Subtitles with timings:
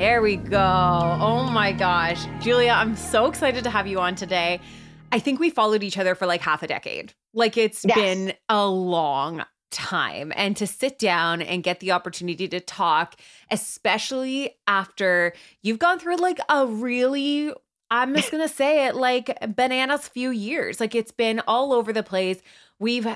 [0.00, 0.56] There we go.
[1.20, 2.24] Oh my gosh.
[2.40, 4.58] Julia, I'm so excited to have you on today.
[5.12, 7.12] I think we followed each other for like half a decade.
[7.34, 7.96] Like it's Yes.
[7.96, 10.32] been a long time.
[10.34, 13.16] And to sit down and get the opportunity to talk,
[13.50, 17.52] especially after you've gone through like a really,
[17.92, 20.78] I'm just going to say it, like bananas few years.
[20.78, 22.40] Like it's been all over the place.
[22.78, 23.06] We've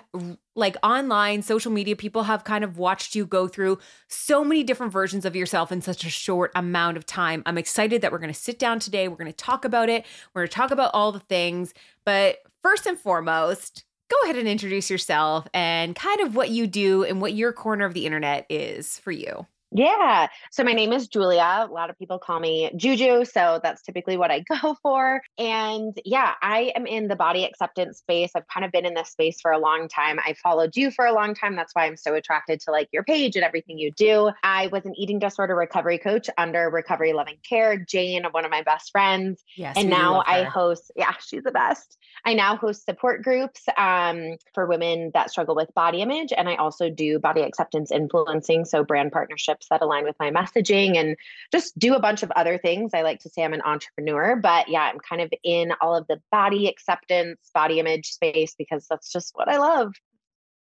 [0.57, 4.93] like online social media people have kind of watched you go through so many different
[4.93, 7.43] versions of yourself in such a short amount of time.
[7.47, 9.07] I'm excited that we're going to sit down today.
[9.07, 10.05] We're going to talk about it.
[10.35, 11.73] We're going to talk about all the things.
[12.05, 17.05] But first and foremost, go ahead and introduce yourself and kind of what you do
[17.05, 19.47] and what your corner of the internet is for you.
[19.75, 20.29] Yeah.
[20.53, 21.67] So my name is Julia.
[21.69, 23.25] A lot of people call me Juju.
[23.25, 25.21] So that's typically what I go for.
[25.37, 28.31] And yeah, I am in the body acceptance space.
[28.37, 30.21] I've kind of been in this space for a long time.
[30.21, 31.57] I followed you for a long time.
[31.57, 34.31] That's why I'm so attracted to like your page and everything you do.
[34.45, 38.63] I was an eating disorder recovery coach under Recovery Loving Care, Jane, one of my
[38.63, 39.43] best friends.
[39.57, 39.77] Yes.
[39.77, 41.99] and now I host, yeah, she's the best.
[42.27, 46.33] I now host support groups um, for women that struggle with body image.
[46.37, 48.65] And I also do body acceptance influencing.
[48.65, 51.17] So, brand partnerships that align with my messaging and
[51.53, 52.93] just do a bunch of other things.
[52.95, 56.07] I like to say I'm an entrepreneur, but yeah, I'm kind of in all of
[56.07, 59.95] the body acceptance, body image space because that's just what I love.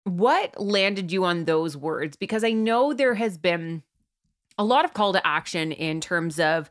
[0.05, 2.15] What landed you on those words?
[2.15, 3.83] Because I know there has been
[4.57, 6.69] a lot of call to action in terms of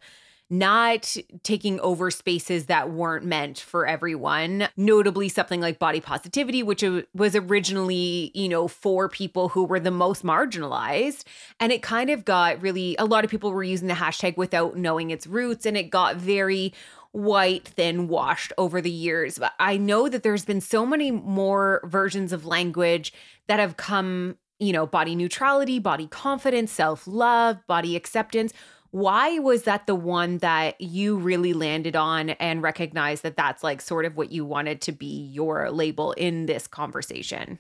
[0.51, 4.69] not taking over spaces that weren't meant for everyone.
[4.77, 6.83] Notably, something like body positivity, which
[7.15, 11.25] was originally, you know, for people who were the most marginalized.
[11.61, 14.77] And it kind of got really, a lot of people were using the hashtag without
[14.77, 16.73] knowing its roots, and it got very
[17.13, 19.39] white, thin, washed over the years.
[19.39, 23.13] But I know that there's been so many more versions of language
[23.49, 28.53] that have come, you know, body neutrality, body confidence, self love, body acceptance.
[28.91, 33.83] Why was that the one that you really landed on and recognized that that's like
[33.83, 37.59] sort of what you wanted to be your label in this conversation?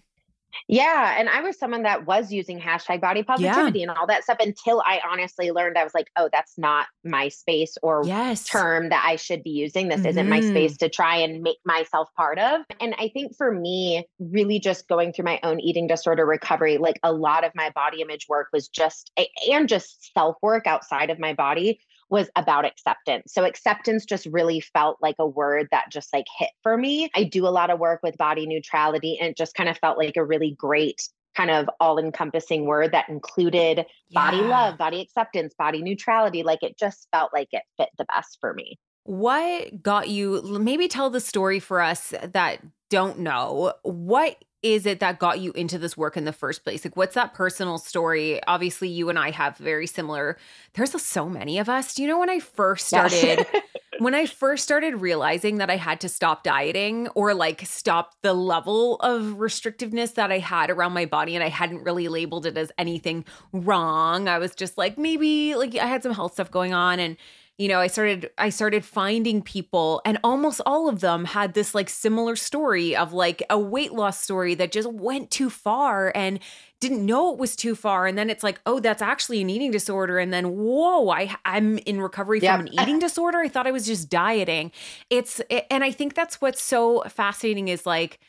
[0.66, 1.14] Yeah.
[1.19, 4.82] And I was someone that was using hashtag body positivity and all that stuff until
[4.84, 8.44] I honestly learned I was like, oh, that's not my space or Yes.
[8.44, 9.88] term that I should be using.
[9.88, 10.87] This isn't my space mm-hmm.
[10.87, 12.62] to try and make myself part of.
[12.81, 16.98] And I think for me, really just going through my own eating disorder recovery, like
[17.03, 19.12] a lot of my body image work was just,
[19.50, 23.32] and just self work outside of my body was about acceptance.
[23.32, 27.10] So acceptance just really felt like a word that just like hit for me.
[27.14, 29.98] I do a lot of work with body neutrality and it just kind of felt
[29.98, 35.55] like a really great kind of all encompassing word that included body love, body acceptance,
[35.56, 36.43] body neutrality.
[36.43, 38.78] Like it just felt like it fit the best for me.
[39.05, 40.43] What got you?
[40.43, 42.60] Maybe tell the story for us that
[42.90, 43.72] don't know.
[43.82, 46.84] What is it that got you into this work in the first place?
[46.84, 48.40] Like, what's that personal story?
[48.46, 50.37] Obviously, you and I have very similar.
[50.75, 51.94] There's so many of us.
[51.94, 53.12] Do you know when I first Yes.
[53.12, 53.46] started?
[53.99, 58.32] when I first started realizing that I had to stop dieting or like stop the
[58.32, 62.56] level of restrictiveness that I had around my body, and I hadn't really labeled it
[62.56, 64.28] as anything wrong.
[64.28, 67.16] I was just like, maybe like I had some health stuff going on and
[67.58, 71.75] you know, I started I started finding people and almost all of them had this
[71.75, 76.38] like similar story of like a weight loss story that just went too far and
[76.78, 79.72] didn't know it was too far and then it's like oh that's actually an eating
[79.72, 82.56] disorder and then whoa I I'm in recovery Yep.
[82.56, 84.70] from an eating disorder I thought I was just dieting
[85.10, 85.40] it's
[85.70, 88.20] and I think that's what's so fascinating is like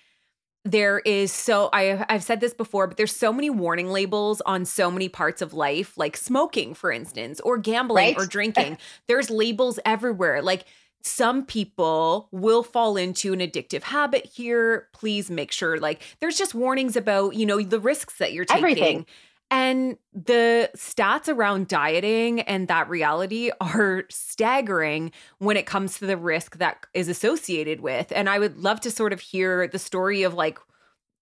[0.65, 4.65] there is so I I've said this before but there's so many warning labels on
[4.65, 8.17] so many parts of life like smoking for instance or gambling Right.
[8.17, 8.77] or drinking
[9.07, 10.65] there's labels everywhere like
[11.01, 16.53] some people will fall into an addictive habit here please make sure like there's just
[16.53, 19.05] warnings about you know the risks that you're taking Everything.
[19.51, 26.17] And the stats around dieting and that reality are staggering when it comes to the
[26.17, 28.11] risk that is associated with.
[28.15, 30.59] And I would love to sort of hear the story of like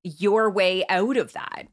[0.03, 1.67] your way out of that.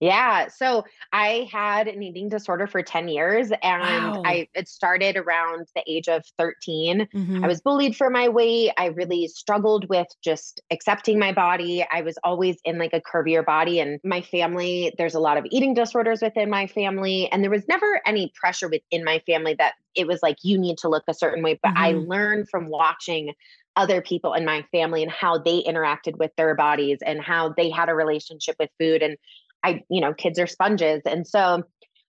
[0.00, 0.46] Yeah.
[0.48, 4.22] So I had an eating disorder for 10 years and Wow.
[4.24, 7.08] I it started around the age of 13.
[7.12, 7.42] Mhm.
[7.42, 8.70] I was bullied for my weight.
[8.78, 11.84] I really struggled with just accepting my body.
[11.90, 15.46] I was always in like a curvier body and my family there's a lot of
[15.50, 19.74] eating disorders within my family and there was never any pressure within my family that
[19.96, 22.06] it was like you need to look a certain way, but I Mhm.
[22.06, 23.34] learned from watching
[23.74, 27.70] other people in my family and how they interacted with their bodies and how they
[27.70, 29.16] had a relationship with food and
[29.62, 31.02] I, you know, kids are sponges.
[31.04, 31.64] And so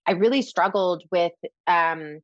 [0.06, 1.34] I really struggled with
[1.68, 2.20] um,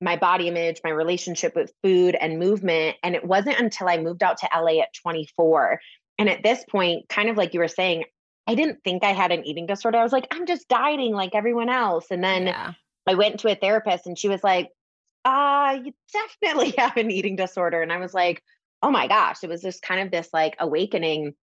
[0.00, 2.96] my body image, my relationship with food and movement.
[3.02, 5.80] And it wasn't until I moved out to LA at 24.
[6.18, 8.04] And at this point, kind of like you were saying,
[8.46, 9.98] I didn't think I had an eating disorder.
[9.98, 12.06] I was like, I'm just dieting like everyone else.
[12.10, 12.72] And then yeah.
[13.06, 14.70] I went to a therapist and she was like,
[15.24, 17.82] uh, you definitely have an eating disorder.
[17.82, 18.42] And I was like,
[18.82, 21.34] oh my gosh, it was just kind of this like awakening.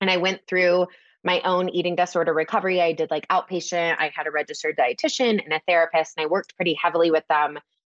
[0.00, 0.88] And I went through
[1.24, 2.80] my own eating disorder recovery.
[2.80, 6.54] I did like outpatient, I had a registered dietitian and a therapist, and I worked
[6.56, 7.58] pretty heavily with them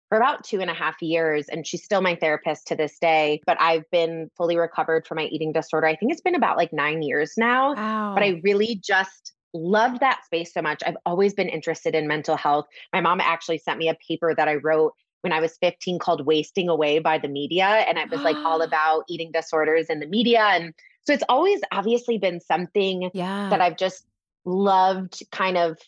[0.08, 1.48] for about two and a half years.
[1.48, 3.42] And she's still my therapist to this day.
[3.46, 5.86] But I've been fully recovered from my eating disorder.
[5.86, 8.14] I think it's been about like nine years now Wow.
[8.14, 10.82] but I really just loved that space so much.
[10.86, 12.66] I've always been interested in mental health.
[12.92, 14.92] My mom actually sent me a paper that I wrote
[15.22, 17.64] when I was 15 called Wasting Away by the Media.
[17.66, 20.40] And it was like all about eating disorders in the media.
[20.40, 20.72] And
[21.08, 23.48] so it's always obviously been something yeah.
[23.48, 24.04] that I've just
[24.44, 25.78] loved kind of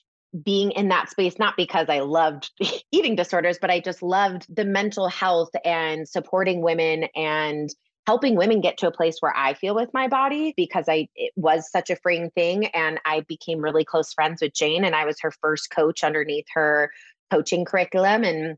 [0.43, 2.51] being in that space, not because I loved
[2.91, 7.69] eating disorders, but I just loved the mental health and supporting women and
[8.07, 11.33] helping women get to a place where I feel with my body because I it
[11.37, 15.05] was such a freeing thing and I became really close friends with Jane and I
[15.05, 16.91] was her first coach underneath her
[17.31, 18.57] coaching curriculum and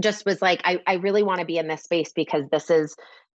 [0.00, 2.94] just was like I I really want to be in this space because this is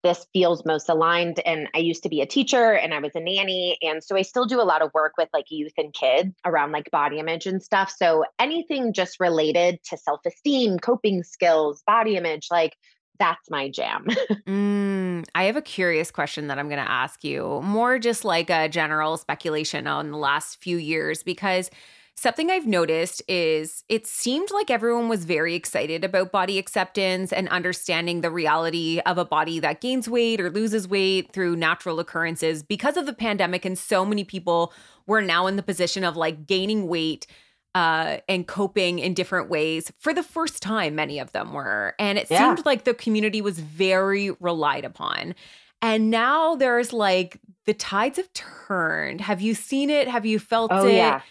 [0.07, 3.19] this feels most aligned and I used to be a teacher and I was a
[3.19, 6.33] nanny and so I still do a lot of work with like youth and kids
[6.45, 7.93] around like body image and stuff.
[7.95, 12.77] So anything just related to self-esteem coping skills body image like
[13.19, 14.07] that's my jam.
[14.47, 18.49] Mm, I have a curious question that I'm going to ask you, more just like
[18.49, 21.69] a general speculation on the last few years, because
[22.19, 27.47] something I've noticed is it seemed like everyone was very excited about body acceptance and
[27.49, 32.63] understanding the reality of a body that gains weight or loses weight through natural occurrences
[32.63, 33.65] because of the pandemic.
[33.65, 34.73] And so many people
[35.05, 37.27] were now in the position of like gaining weight
[37.75, 41.93] uh, and coping in different ways for the first time, many of them were.
[41.99, 42.55] And it Yeah.
[42.55, 45.35] seemed like the community was very relied upon.
[45.83, 49.21] And now there's like the tides have turned.
[49.21, 50.07] Have you seen it?
[50.07, 50.95] Have you felt oh it?
[50.95, 51.21] yeah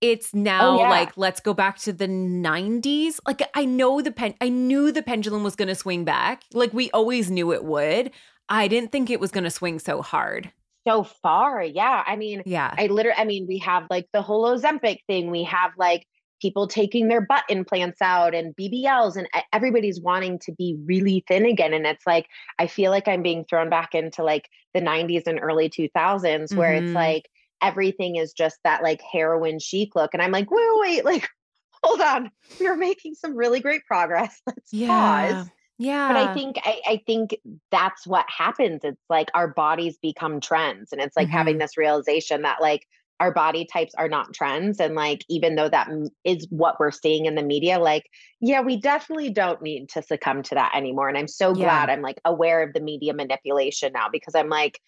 [0.00, 0.88] It's now yeah.
[0.90, 3.18] like let's go back to the 90s.
[3.26, 6.42] Like I know the pen I knew the pendulum was going to swing back.
[6.52, 8.10] Like we always knew it would.
[8.48, 10.50] I didn't think it was going to swing so hard.
[10.86, 12.72] so far yeah i mean Yeah.
[12.78, 15.30] I literally, I mean, we have like the whole Ozempic thing.
[15.30, 16.06] We have like
[16.40, 21.44] people taking their butt implants out and BBLs, and everybody's wanting to be really thin
[21.44, 21.74] again.
[21.74, 22.26] And it's like,
[22.60, 26.72] I feel like I'm being thrown back into like the 90s and early 2000s where
[26.72, 26.82] Mhm.
[26.84, 27.28] it's like
[27.62, 30.14] everything is just that like heroin chic look.
[30.14, 31.28] And I'm like, wait, wait, like,
[31.82, 32.30] hold on.
[32.60, 34.40] We're making some really great progress.
[34.46, 34.88] Let's yeah.
[34.88, 35.48] pause.
[35.78, 36.08] Yeah.
[36.08, 37.36] But I think I, I think
[37.70, 38.80] that's what happens.
[38.82, 41.60] It's like our bodies become trends, and it's like having mm-hmm.
[41.60, 42.84] this realization that like
[43.20, 45.88] our body types are not trends, and like even though that
[46.24, 48.10] is what we're seeing in the media, like
[48.40, 51.08] yeah, we definitely don't need to succumb to that anymore.
[51.08, 51.66] And I'm so Yeah.
[51.66, 54.80] glad I'm like aware of the media manipulation now because I'm like,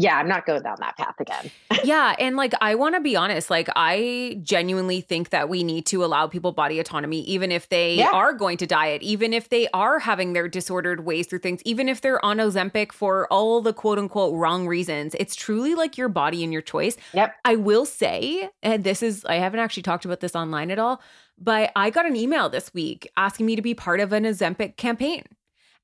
[0.00, 1.50] yeah, I'm not going down that path again.
[1.84, 2.14] yeah.
[2.20, 6.04] And like, I want to be honest, like, I genuinely think that we need to
[6.04, 8.10] allow people body autonomy, even if they Yeah.
[8.12, 11.88] are going to diet, even if they are having their disordered ways through things, even
[11.88, 15.16] if they're on Ozempic for all the quote unquote wrong reasons.
[15.18, 16.96] It's truly like your body and your choice.
[17.12, 17.34] Yep.
[17.44, 21.02] I will say, and this is, I haven't actually talked about this online at all,
[21.36, 24.76] But I got an email this week asking me to be part of an Ozempic
[24.76, 25.24] campaign.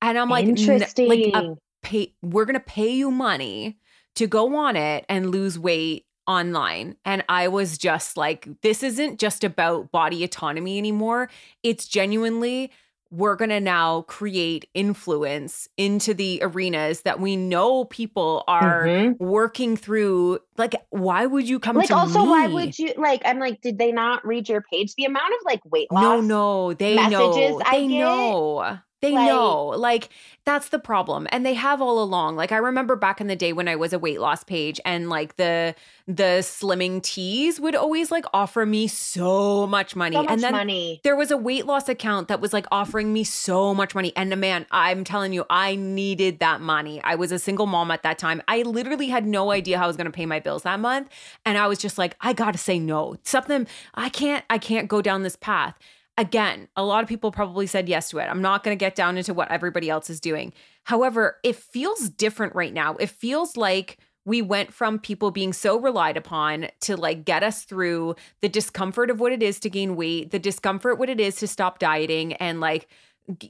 [0.00, 1.08] And I'm like, Interesting.
[1.08, 3.78] like a pay, we're going to pay you money
[4.16, 6.96] to go on it and lose weight online.
[7.04, 11.28] And I was just like, this isn't just about body autonomy anymore.
[11.62, 12.70] It's genuinely,
[13.10, 19.20] we're going to now create influence into the arenas that we know people are Mhm.
[19.20, 20.38] working through.
[20.56, 23.92] Like, why would you come like also why would you like i'm like did they
[23.92, 27.60] not read your page the amount of like weight loss No, no, they messages know.
[27.64, 28.78] I They get, know.
[29.04, 29.66] They like- know.
[29.66, 30.08] Like
[30.44, 31.26] that's the problem.
[31.30, 32.36] And they have all along.
[32.36, 35.08] Like I remember back in the day when I was a weight loss page and
[35.08, 35.74] like the
[36.06, 40.16] the slimming teas would always like offer me so much money.
[40.16, 43.12] so much and then money there was a weight loss account that was like offering
[43.12, 44.12] me so much money.
[44.16, 47.00] And man, I'm telling you, I needed that money.
[47.02, 48.42] I was a single mom at that time.
[48.48, 51.08] I literally had no idea how I was going to pay my bills that month.
[51.46, 53.16] And I was just like, I got to say no.
[53.22, 55.78] Something, I can't, I can't go down this path.
[56.16, 58.26] Again, a lot of people probably said yes to it.
[58.26, 60.52] I'm not going to get down into what everybody else is doing.
[60.84, 62.94] However, it feels different right now.
[62.96, 67.64] It feels like we went from people being so relied upon to like get us
[67.64, 71.36] through the discomfort of what it is to gain weight, the discomfort what it is
[71.36, 72.88] to stop dieting and like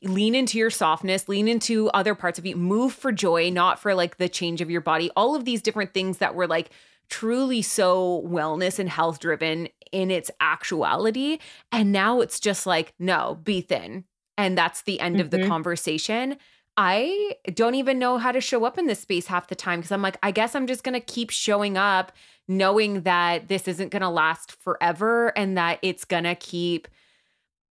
[0.03, 3.95] lean into your softness, lean into other parts of you, move for joy, not for
[3.95, 5.11] like the change of your body.
[5.17, 6.71] All of these different things that were like
[7.09, 11.39] truly so wellness and health driven in its actuality.
[11.71, 14.05] And now it's just like, no, be thin.
[14.37, 15.49] And that's the end of the Mhm.
[15.49, 16.37] conversation.
[16.77, 19.93] I don't even know how to show up in this space half the time because
[19.93, 22.11] I'm like, I guess I'm just going to keep showing up
[22.49, 26.89] knowing that this isn't going to last forever and that it's going to keep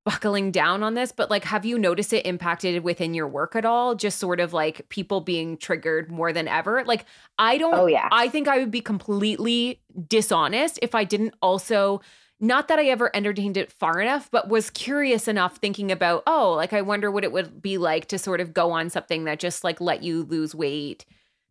[0.05, 1.11] buckling down on this.
[1.11, 3.95] But like, have you noticed it impacted within your work at all?
[3.95, 6.83] Just sort of like people being triggered more than ever?
[6.85, 7.05] Like,
[7.37, 12.01] I don't, oh yeah I think I would be completely dishonest if I didn't also
[12.43, 16.53] not that I ever entertained it far enough, but was curious enough thinking about, oh,
[16.53, 19.39] like I wonder what it would be like to sort of go on something that
[19.39, 21.05] just like let you lose weight.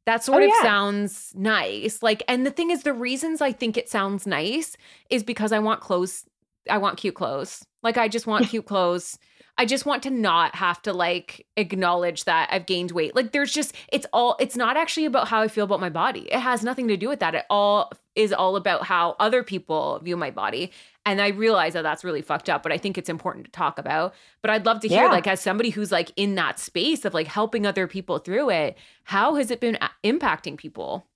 [0.06, 0.62] That sort Oh, of yeah.
[0.62, 2.02] sounds nice.
[2.02, 4.76] Like, and the thing is, the reasons I think it sounds nice
[5.10, 6.24] is because I want clothes.
[6.70, 7.64] I want cute clothes.
[7.82, 9.18] Like, I just want cute clothes.
[9.58, 13.14] I just want to not have to like acknowledge that I've gained weight.
[13.14, 16.20] Like there's just it's all it's not actually about how I feel about my body.
[16.32, 17.34] It has nothing to do with that.
[17.34, 20.72] It all is all about how other people view my body.
[21.04, 23.78] And I realize that that's really fucked up, but I think it's important to talk
[23.78, 24.14] about.
[24.40, 25.10] But I'd love to hear Yeah.
[25.10, 28.78] like as somebody who's like in that space of like helping other people through it,
[29.04, 31.06] how has it been a- impacting people?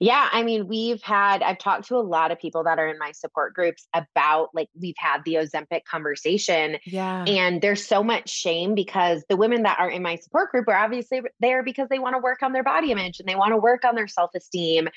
[0.00, 2.98] Yeah, I mean, we've had, I've talked to a lot of people that are in
[2.98, 7.24] my support groups about like, we've had the Ozempic conversation, Yeah.
[7.26, 10.74] and there's so much shame because the women that are in my support group are
[10.76, 13.56] obviously there because they want to work on their body image and they want to
[13.56, 14.88] work on their self esteem.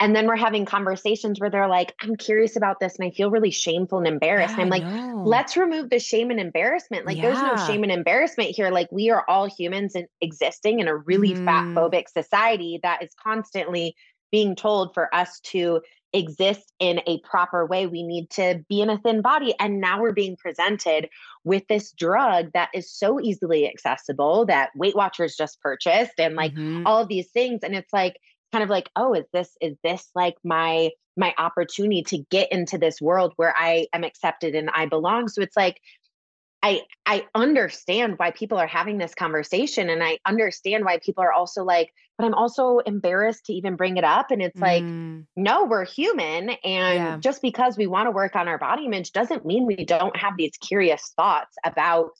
[0.00, 3.30] And then we're having conversations where they're like, I'm curious about this and I feel
[3.30, 4.54] really shameful and embarrassed.
[4.54, 4.84] and I'm like,
[5.26, 7.06] let's remove the shame and embarrassment.
[7.06, 8.70] Like, there's no shame and embarrassment here.
[8.70, 11.44] Like, we are all humans and existing in a really Mhm.
[11.44, 13.94] fat phobic society that is constantly
[14.30, 15.80] being told for us to
[16.12, 17.86] exist in a proper way.
[17.86, 19.54] We need to be in a thin body.
[19.58, 21.08] And now we're being presented
[21.44, 26.54] with this drug that is so easily accessible that Weight Watchers just purchased and like
[26.54, 26.84] Mhm.
[26.86, 27.60] all of these things.
[27.62, 28.16] And it's like,
[28.52, 32.78] kind of like, oh, is this, is this like my, my opportunity to get into
[32.78, 35.28] this world where I am accepted and I belong?
[35.28, 35.80] So it's like,
[36.62, 41.32] I I understand why people are having this conversation and I understand why people are
[41.32, 45.26] also like but I'm also embarrassed to even bring it up and it's like Mm.
[45.36, 47.16] no we're human and Yeah.
[47.20, 50.34] just because we want to work on our body image doesn't mean we don't have
[50.36, 52.10] these curious thoughts about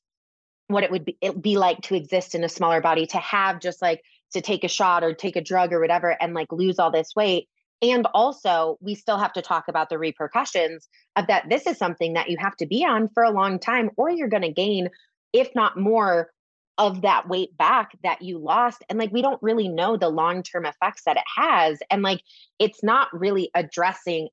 [0.68, 3.60] what it would be it be like to exist in a smaller body to have
[3.60, 6.78] just like to take a shot or take a drug or whatever and like lose
[6.78, 7.48] all this weight
[7.82, 12.14] and also we still have to talk about the repercussions of that this is something
[12.14, 14.88] that you have to be on for a long time or you're going to gain
[15.32, 16.30] if not more
[16.78, 20.66] of that weight back that you lost and like we don't really know the long-term
[20.66, 22.20] effects that it has and like
[22.58, 24.28] it's not really addressing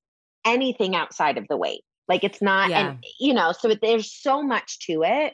[0.45, 4.79] anything outside of the weight like it's not and you know so there's so much
[4.79, 5.33] to it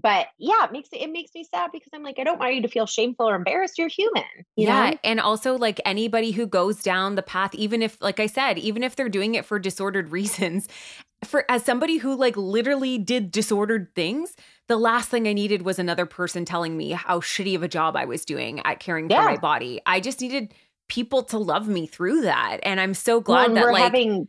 [0.00, 2.54] but yeah it makes it, it makes me sad because i'm like i don't want
[2.54, 4.22] you to feel shameful or embarrassed you're human
[4.56, 4.90] you yeah.
[4.90, 8.58] know And also, like anybody who goes down the path, even if, like I said,
[8.58, 10.68] even if they're doing it for disordered reasons,
[11.26, 14.36] for as somebody who like literally did disordered things,
[14.68, 17.96] the last thing I needed was another person telling me how shitty of a job
[17.96, 19.80] I was doing at caring for my body.
[19.86, 20.54] I just needed
[20.88, 22.58] people to love me through that.
[22.62, 24.28] And I'm so glad and that we're like having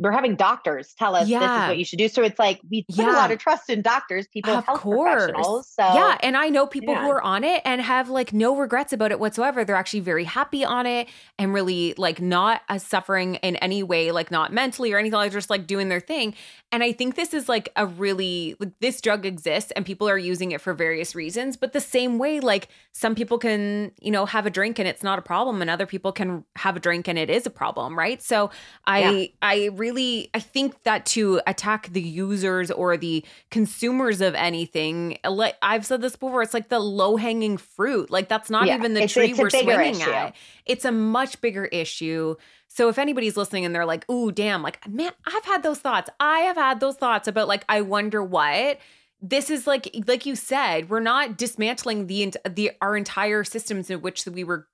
[0.00, 2.08] we're having doctors tell us this is what you should do.
[2.08, 5.24] So it's like we put a lot of trust in doctors, people, Of health course.
[5.26, 5.68] professionals.
[5.68, 8.94] So yeah, and I know people who are on it and have like no regrets
[8.94, 9.62] about it whatsoever.
[9.62, 14.10] They're actually very happy on it and really like not as suffering in any way,
[14.10, 16.34] like not mentally or anything, like just like doing their thing.
[16.72, 20.16] And I think this is like a really like this drug exists and people are
[20.18, 21.58] using it for various reasons.
[21.58, 25.02] But the same way, like some people can, you know, have a drink and it's
[25.02, 27.98] not a problem, and other people can have a drink and it is a problem,
[27.98, 28.22] right?
[28.22, 28.50] So
[28.86, 29.26] I Yeah.
[29.42, 35.56] I really I think that to attack the users or the consumers of anything, like
[35.62, 38.10] I've said this before, it's like the low hanging fruit.
[38.10, 40.10] Like that's not Yeah, even the it's- tree it's we're swinging issue.
[40.10, 40.36] at.
[40.66, 42.36] It's a much bigger issue.
[42.68, 46.08] So if anybody's listening and they're like, "Ooh, damn!" Like, man, I've had those thoughts.
[46.20, 48.78] I have had those thoughts about like, I wonder what.
[49.22, 54.00] This is like, like you said, we're not dismantling the the our entire systems in
[54.00, 54.66] which we were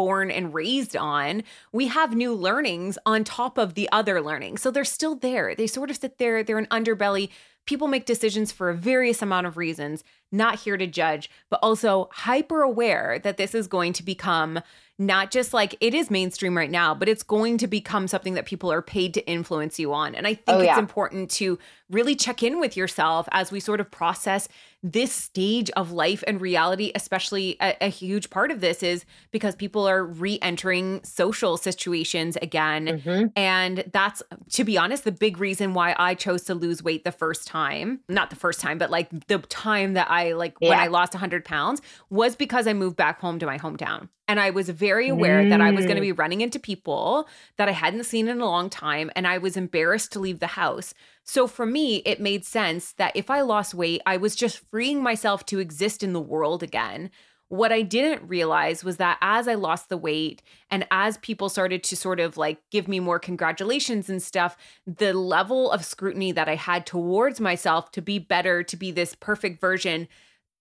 [0.00, 1.42] born and raised on,
[1.72, 4.62] we have new learnings on top of the other learnings.
[4.62, 5.54] So they're still there.
[5.54, 7.28] They sort of sit there, they're an underbelly.
[7.66, 10.02] People make decisions for a various amount of reasons,
[10.32, 14.60] not here to judge, but also hyper aware that this is going to become
[14.98, 18.46] not just like it is mainstream right now, but it's going to become something that
[18.46, 20.14] people are paid to influence you on.
[20.14, 21.58] And I think Oh, it's important to
[21.90, 24.48] really check in with yourself as we sort of process
[24.82, 29.54] this stage of life and reality, especially a, a huge part of this is because
[29.54, 33.02] people are re entering social situations again.
[33.04, 33.32] Mhm.
[33.36, 34.22] And that's,
[34.52, 38.00] to be honest, the big reason why I chose to lose weight the first time.
[38.08, 41.44] Not the first time, but like the time that I, like when I lost 100
[41.44, 44.08] pounds was because I moved back home to my hometown.
[44.30, 46.12] And I was very aware that I was going to Mm.
[46.14, 49.10] be running into people that I hadn't seen in a long time.
[49.16, 50.94] And I was embarrassed to leave the house.
[51.24, 55.02] So for me, it made sense that if I lost weight, I was just freeing
[55.02, 57.10] myself to exist in the world again.
[57.48, 61.82] What I didn't realize was that as I lost the weight and as people started
[61.82, 64.56] to sort of like give me more congratulations and stuff,
[64.86, 69.16] the level of scrutiny that I had towards myself to be better, to be this
[69.16, 70.06] perfect version,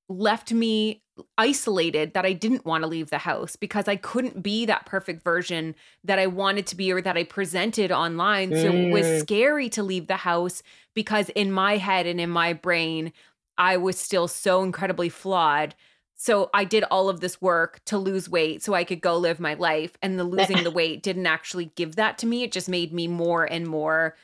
[0.10, 1.04] left me
[1.38, 5.24] isolated that I didn't want to leave the house because I couldn't be that perfect
[5.24, 8.54] version that I wanted to be or that I presented online.
[8.54, 9.20] So it was Mm.
[9.20, 10.64] scary to leave the house
[10.96, 13.14] because in my head and in my brain,
[13.58, 15.76] I was still so incredibly flawed.
[16.16, 19.40] So I did all of this work to lose weight so I could go live
[19.40, 19.98] my life.
[20.02, 22.44] And the losing the weight didn't actually give that to me.
[22.44, 24.16] It just made me more and more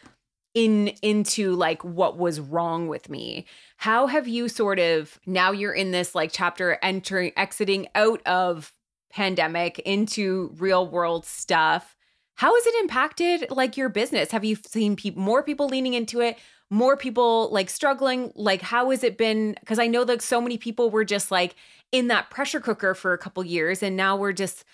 [0.56, 3.46] in into like what was wrong with me.
[3.78, 8.74] How have you sort of now you're in this like chapter entering exiting out of
[9.16, 11.96] pandemic into real world stuff.
[12.36, 14.32] How has it impacted like your business?
[14.32, 16.38] Have you seen people more people leaning into it?
[16.70, 18.34] More people like struggling?
[18.36, 21.56] Like how has it been because I know that so many people were just like
[21.94, 24.66] in that pressure cooker for a couple years and now we're just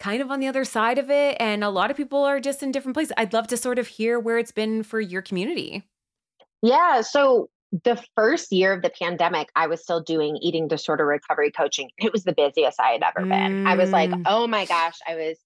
[0.00, 2.62] kind of on the other side of it and a lot of people are just
[2.62, 3.12] in different places.
[3.16, 5.84] I'd love to sort of hear where it's been for your community.
[6.62, 7.02] Yeah.
[7.02, 7.48] So
[7.84, 11.90] the first year of the pandemic, I was still doing eating disorder recovery coaching.
[11.98, 13.66] It was the busiest I had ever been.
[13.66, 14.22] I was like, Mm.
[14.26, 15.38] oh my gosh, I was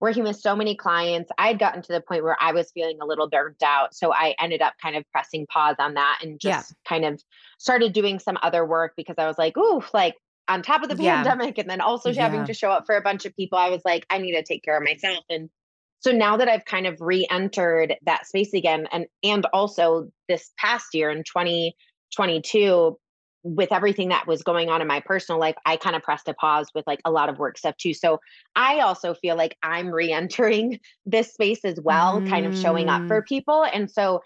[0.00, 1.30] working with so many clients.
[1.38, 3.94] I had gotten to the point where I was feeling a little burnt out.
[3.94, 6.58] So I ended up kind of pressing pause on that and Yeah.
[6.58, 7.22] just kind of
[7.58, 10.16] started doing some other work because I was like, ooh, like
[10.50, 11.22] on top of the Yeah.
[11.22, 13.82] pandemic and then also having to show up for a bunch of people, I was
[13.84, 15.24] like, I need to take care of myself.
[15.30, 15.48] And
[16.00, 20.94] so now that I've kind of re-entered that space again, and and also this past
[20.94, 22.98] year in 2022,
[23.42, 26.34] with everything that was going on in my personal life, I kind of pressed a
[26.34, 27.94] pause with like a lot of work stuff too.
[27.94, 28.18] So
[28.56, 33.08] I also feel like I'm re-entering this space as well, kind of showing up mm.
[33.08, 33.64] for people.
[33.64, 34.20] And so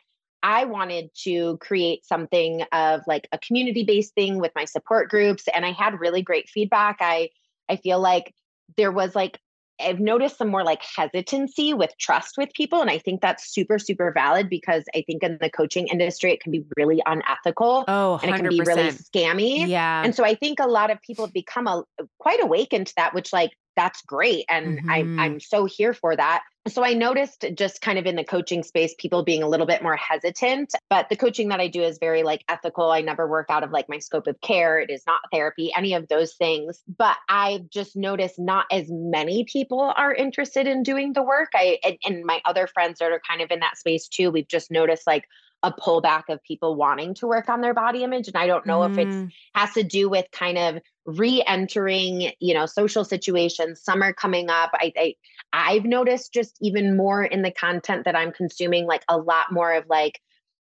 [0.44, 5.44] I wanted to create something of like a community-based thing with my support groups.
[5.52, 6.98] And I had really great feedback.
[7.00, 7.30] I
[7.70, 8.35] I feel like
[8.76, 9.40] there was like
[9.80, 12.80] I've noticed some more like hesitancy with trust with people.
[12.80, 16.40] And I think that's super, super valid because I think in the coaching industry, it
[16.40, 19.66] can be really unethical Oh, and it can be really scammy.
[19.66, 20.04] Yeah.
[20.04, 21.83] And so I think a lot of people have become a,
[22.18, 24.44] quite awakened to that, which like that's great.
[24.48, 24.90] And Mhm.
[24.90, 26.42] I'm I'm so here for that.
[26.66, 29.82] So I noticed just kind of in the coaching space, people being a little bit
[29.82, 30.72] more hesitant.
[30.88, 32.90] But the coaching that I do is very like ethical.
[32.90, 34.78] I never work out of like my scope of care.
[34.78, 36.82] It is not therapy, any of those things.
[36.88, 41.50] But I've just noticed not as many people are interested in doing the work.
[41.54, 44.48] I and, and my other friends that are kind of in that space too, we've
[44.48, 45.24] just noticed like
[45.64, 48.29] a pullback of people wanting to work on their body image.
[48.29, 49.33] And I don't know if it's Mm.
[49.55, 54.92] has to do with kind of re-entering you know social situations summer coming up I,
[54.96, 55.14] I
[55.53, 59.74] i've noticed just even more in the content that i'm consuming like a lot more
[59.74, 60.20] of like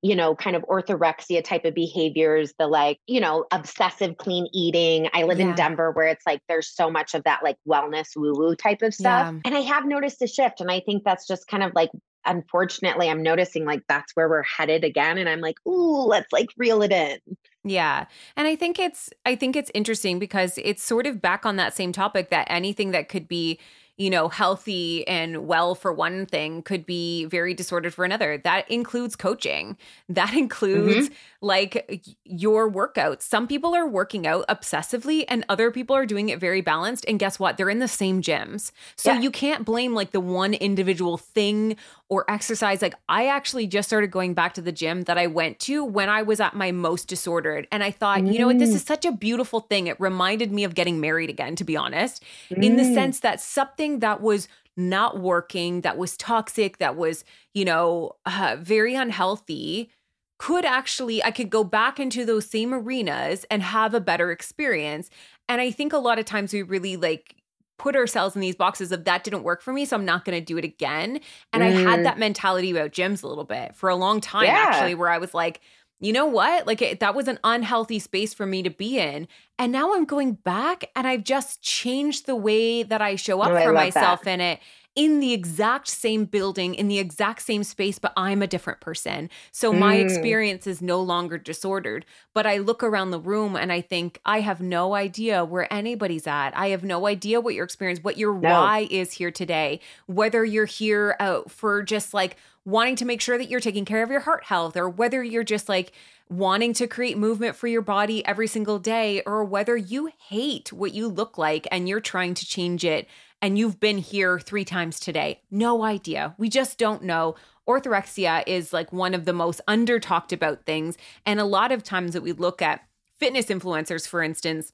[0.06, 5.08] you know, kind of orthorexia type of behaviors, the like, you know, obsessive clean eating.
[5.12, 5.48] I live Yeah.
[5.48, 8.82] in Denver where it's like there's so much of that like wellness woo woo type
[8.82, 9.32] of stuff.
[9.32, 9.40] Yeah.
[9.44, 10.60] And I have noticed a shift.
[10.60, 11.90] And I think that's just kind of like,
[12.24, 15.18] unfortunately, I'm noticing like that's where we're headed again.
[15.18, 17.18] And I'm like, ooh, let's like reel it in.
[17.64, 18.06] Yeah.
[18.36, 21.74] And I think it's I think it's interesting because it's sort of back on that
[21.74, 23.58] same topic that anything that could be,
[23.96, 28.38] you know, healthy and well for one thing could be very disordered for another.
[28.38, 29.76] That includes coaching.
[30.08, 30.38] That mm-hmm.
[30.38, 33.22] includes like your workouts.
[33.22, 37.18] Some people are working out obsessively and other people are doing it very balanced and
[37.18, 37.56] guess what?
[37.56, 38.70] They're in the same gyms.
[38.94, 39.20] So Yeah.
[39.20, 41.76] you can't blame like the one individual thing
[42.08, 42.82] or exercise.
[42.82, 46.08] Like I actually just started going back to the gym that I went to when
[46.08, 47.66] I was at my most disordered.
[47.72, 49.86] And I thought, you know what, this is such a beautiful thing.
[49.88, 52.94] It reminded me of getting married again, to be honest, in the Mm.
[52.94, 58.56] sense that something that was not working, that was toxic, that was, you know, uh,
[58.60, 59.90] very unhealthy
[60.38, 65.08] could actually I could go back into those same arenas and have a better experience.
[65.48, 67.35] And I think a lot of times we really like
[67.78, 70.38] put ourselves in these boxes of that didn't work for me, so I'm not going
[70.38, 71.20] to do it again.
[71.52, 71.82] And I Mm.
[71.84, 74.56] had that mentality about gyms a little bit for a long time Yeah.
[74.68, 75.60] actually where I was like,
[76.00, 76.66] you know what?
[76.66, 79.28] Like it, that was an unhealthy space for me to be in.
[79.58, 83.52] And now I'm going back and I've just changed the way that I show up
[83.52, 84.30] Oh, for myself that.
[84.30, 84.60] in it
[84.96, 89.28] in the exact same building, in the exact same space, but I'm a different person.
[89.52, 90.00] So my Mm.
[90.00, 92.06] experience is no longer disordered.
[92.34, 96.26] But I look around the room and I think, I have no idea where anybody's
[96.26, 96.56] at.
[96.56, 98.48] I have no idea what your experience, what your No.
[98.50, 99.80] why is here today.
[100.06, 104.02] Whether you're here uh, for just like wanting to make sure that you're taking care
[104.02, 105.92] of your heart health, or whether you're just like,
[106.28, 110.92] wanting to create movement for your body every single day, or whether you hate what
[110.92, 113.06] you look like and you're trying to change it
[113.42, 115.42] and you've been here three times today.
[115.50, 116.34] No idea.
[116.38, 117.36] We just don't know.
[117.68, 120.96] Orthorexia is like one of the most under talked about things.
[121.24, 122.82] And a lot of times that we look at
[123.18, 124.72] fitness influencers, for instance,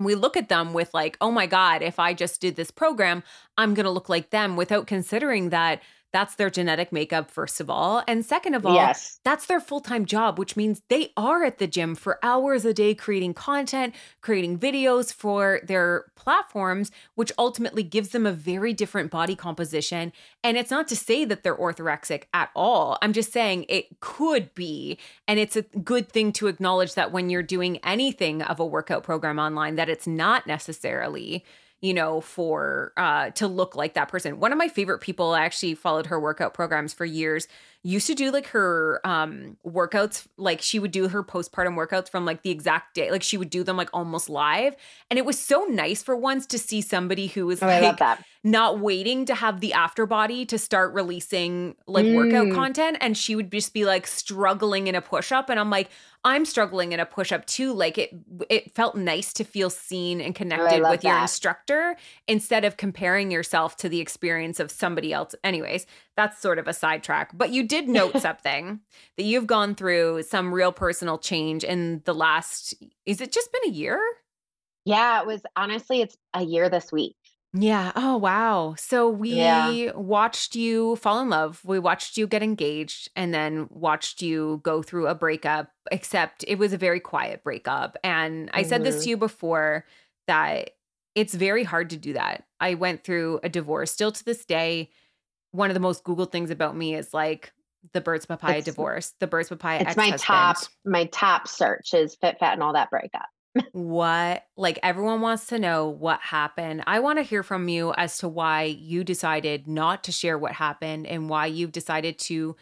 [0.00, 3.22] we look at them with like, oh my God, if I just did this program,
[3.56, 7.68] I'm going to look like them without considering that that's their genetic makeup, first of
[7.68, 8.02] all.
[8.08, 9.20] And second of all, Yes.
[9.24, 12.72] that's their full time job, which means they are at the gym for hours a
[12.72, 19.10] day creating content, creating videos for their platforms, which ultimately gives them a very different
[19.10, 20.12] body composition.
[20.42, 22.96] And it's not to say that they're orthorexic at all.
[23.02, 24.98] I'm just saying it could be.
[25.26, 29.02] And it's a good thing to acknowledge that when you're doing anything of a workout
[29.02, 31.44] program online, that it's not necessarily
[31.80, 34.40] you know, for uh to look like that person.
[34.40, 37.46] One of my favorite people, I actually followed her workout programs for years,
[37.84, 42.24] used to do like her um workouts, like she would do her postpartum workouts from
[42.24, 43.10] like the exact day.
[43.10, 44.74] Like she would do them like almost live.
[45.10, 48.24] And it was so nice for once to see somebody who was Oh, like that.
[48.44, 52.54] not waiting to have the after body to start releasing like workout Mm.
[52.54, 55.88] content and she would just be like struggling in a push up and I'm like
[56.24, 58.10] I'm struggling in a push up too like it
[58.50, 63.30] it felt nice to feel seen and connected love with your instructor instead of comparing
[63.30, 65.86] yourself to the experience of somebody else anyways
[66.18, 68.80] that's sort of a sidetrack but you did note something
[69.16, 72.74] that you've gone through some real personal change in the last
[73.06, 73.98] is it just been a year
[74.84, 77.16] Yeah, it was honestly, it's a year this week.
[77.52, 77.92] Yeah.
[77.96, 78.74] Oh, wow.
[78.78, 79.92] So we Yeah.
[79.92, 81.60] watched you fall in love.
[81.64, 86.58] We watched you get engaged and then watched you go through a breakup, except it
[86.58, 87.96] was a very quiet breakup.
[88.04, 89.10] And I said this to mm-hmm.
[89.10, 89.84] you before
[90.26, 90.70] that
[91.14, 92.44] it's very hard to do that.
[92.60, 93.90] I went through a divorce.
[93.90, 94.90] Still to this day,
[95.52, 97.52] one of the most Googled things about me is like
[97.92, 102.14] the Birds Papaya It's- divorce, the Birds Papaya It's my top, my top search is
[102.16, 103.26] fit, fat, and all that breakup.
[103.72, 104.44] what?
[104.56, 106.84] Like everyone wants to know what happened.
[106.86, 110.52] I want to hear from you as to why you decided not to share what
[110.52, 112.56] happened and why you've decided to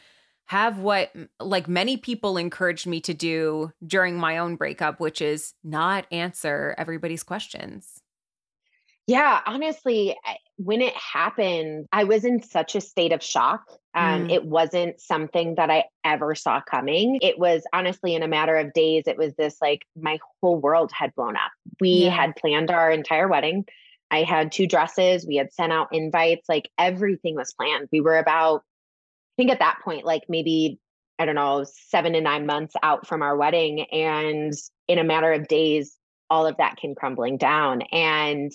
[0.46, 5.54] have what like many people encouraged me to do during my own breakup which is
[5.64, 8.00] not answer everybody's questions
[9.06, 10.16] Yeah, honestly,
[10.56, 13.62] when it happened, I was in such a state of shock.
[13.94, 14.32] Um, Mm.
[14.32, 17.18] It wasn't something that I ever saw coming.
[17.22, 20.90] It was honestly in a matter of days, it was this like my whole world
[20.92, 21.52] had blown up.
[21.80, 22.10] We Yeah.
[22.10, 23.64] had planned our entire wedding.
[24.10, 25.26] I had two dresses.
[25.26, 26.48] We had sent out invites.
[26.48, 27.88] Like everything was planned.
[27.92, 30.78] We were about, I think at that point, like maybe,
[31.18, 33.82] I don't know, seven to nine months out from our wedding.
[33.92, 34.52] And
[34.88, 35.96] in a matter of days,
[36.28, 37.82] all of that came crumbling down.
[37.92, 38.52] And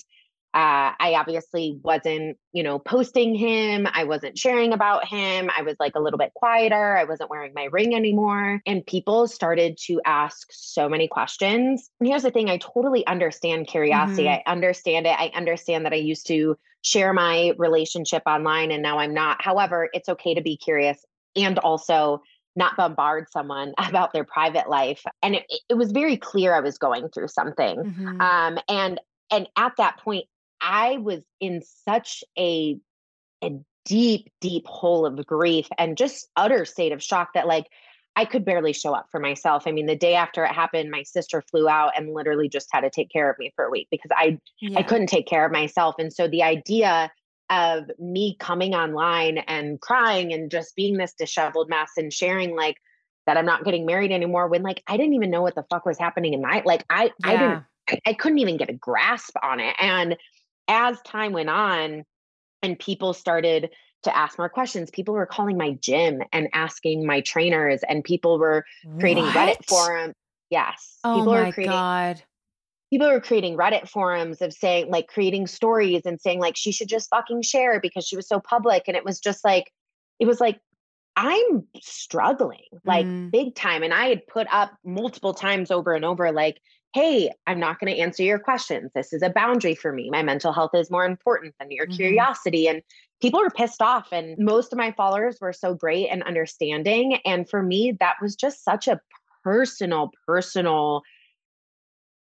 [0.54, 3.88] uh, I obviously wasn't, you know, posting him.
[3.94, 5.50] I wasn't sharing about him.
[5.58, 6.98] I was like a little bit quieter.
[6.98, 8.62] I wasn't wearing my ring anymore.
[8.66, 11.90] And people started to ask so many questions.
[12.00, 14.24] And here's the thing I totally understand curiosity.
[14.24, 14.42] Mhm.
[14.46, 15.16] I understand it.
[15.18, 19.42] I understand that I used to share my relationship online and now I'm not.
[19.42, 21.04] However, it's okay to be curious.
[21.36, 22.22] And also,
[22.58, 25.02] not bombard someone about their private life.
[25.24, 27.78] And it, it was very clear I was going through something.
[27.78, 28.20] Mhm.
[28.22, 29.00] Um, and
[29.32, 30.26] and at that point,
[30.62, 32.78] I was in such a
[33.44, 37.66] a deep, deep hole of grief and just utter state of shock that like
[38.16, 39.64] I could barely show up for myself.
[39.66, 42.82] I mean, the day after it happened, my sister flew out and literally just had
[42.82, 44.38] to take care of me for a week because I
[44.76, 45.96] I couldn't take care of myself.
[45.98, 47.12] And so the idea
[47.50, 52.78] of me coming online and crying and just being this disheveled mess and sharing like
[53.26, 55.86] that I'm not getting married anymore when like I didn't even know what the fuck
[55.86, 57.64] was happening in my like I I didn't
[58.06, 59.76] I couldn't even get a grasp on it.
[59.80, 60.18] And
[60.68, 62.04] as time went on
[62.62, 63.70] and people started
[64.04, 68.40] to ask more questions, people were calling my gym and asking my trainers and people
[68.40, 68.66] were
[69.00, 70.16] creating Reddit forums.
[70.50, 70.98] Yes.
[71.04, 72.22] Oh people my were creating god.
[72.92, 76.90] people were creating Reddit forums of saying like creating stories and saying like she should
[76.90, 78.84] just fucking share because she was so public.
[78.88, 79.72] And it was just like,
[80.20, 80.60] it was like,
[81.16, 83.32] I'm struggling like Mm.
[83.32, 83.84] big time.
[83.84, 86.62] And I had put up multiple times over and over, like,
[86.94, 88.92] hey, I'm not going to answer your questions.
[88.94, 90.10] This is a boundary for me.
[90.10, 91.96] My mental health is more important than your Mhm.
[91.96, 92.68] curiosity.
[92.68, 92.82] And
[93.22, 94.12] people were pissed off.
[94.12, 97.20] And most of my followers were so great and understanding.
[97.26, 99.00] And for me, that was just such a
[99.44, 101.04] personal, personal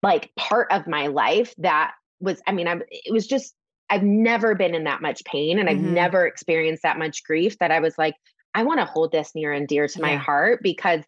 [0.03, 3.55] like part of my life that was i mean i'm it was just
[3.91, 5.93] i've never been in that much pain and i've Mhm.
[5.93, 8.15] never experienced that much grief that i was like
[8.55, 11.03] i want to hold this near and dear to my heart because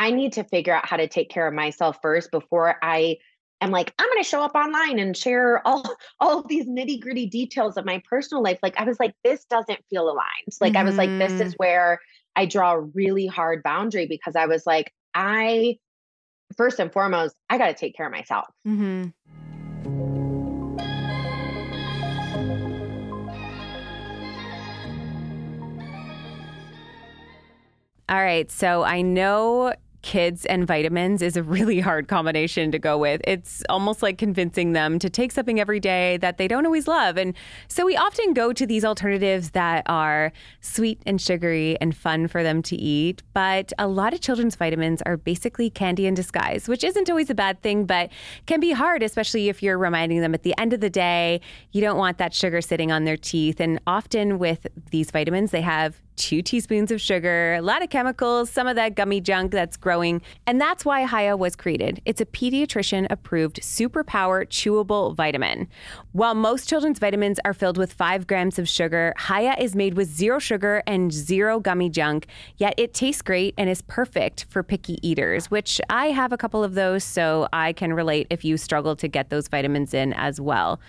[0.00, 3.16] i need to figure out how to take care of myself first before i
[3.60, 5.84] am like i'm going to show up online and share all
[6.20, 9.44] all of these nitty gritty details of my personal life like i was like this
[9.44, 12.00] doesn't feel aligned like i was like this is where
[12.34, 15.76] i draw a really hard boundary because i was like i
[16.56, 18.46] first and foremost, I got to take care of myself.
[18.66, 19.12] Mhm.
[28.08, 28.50] All right.
[28.50, 33.20] So I know kids and vitamins is a really hard combination to go with.
[33.24, 37.16] It's almost like convincing them to take something every day that they don't always love.
[37.16, 37.34] And
[37.68, 42.42] so we often go to these alternatives that are sweet and sugary and fun for
[42.42, 43.22] them to eat.
[43.32, 47.34] But a lot of children's vitamins are basically candy in disguise, which isn't always a
[47.34, 48.10] bad thing, but
[48.46, 51.40] can be hard, especially if you're reminding them at the end of the day,
[51.72, 53.60] you don't want that sugar sitting on their teeth.
[53.60, 58.50] And often with these vitamins, they have two teaspoons of sugar, a lot of chemicals,
[58.50, 60.20] some of that gummy junk that's growing.
[60.46, 62.02] And that's why Hiya was created.
[62.04, 65.66] It's a pediatrician approved superpower chewable vitamin.
[66.12, 70.08] While most children's vitamins are filled with five grams of sugar, Hiya is made with
[70.08, 72.26] zero sugar and zero gummy junk,
[72.58, 76.62] yet it tastes great and is perfect for picky eaters, which I have a couple
[76.62, 80.38] of those, so I can relate if you struggle to get those vitamins in as
[80.38, 80.80] well.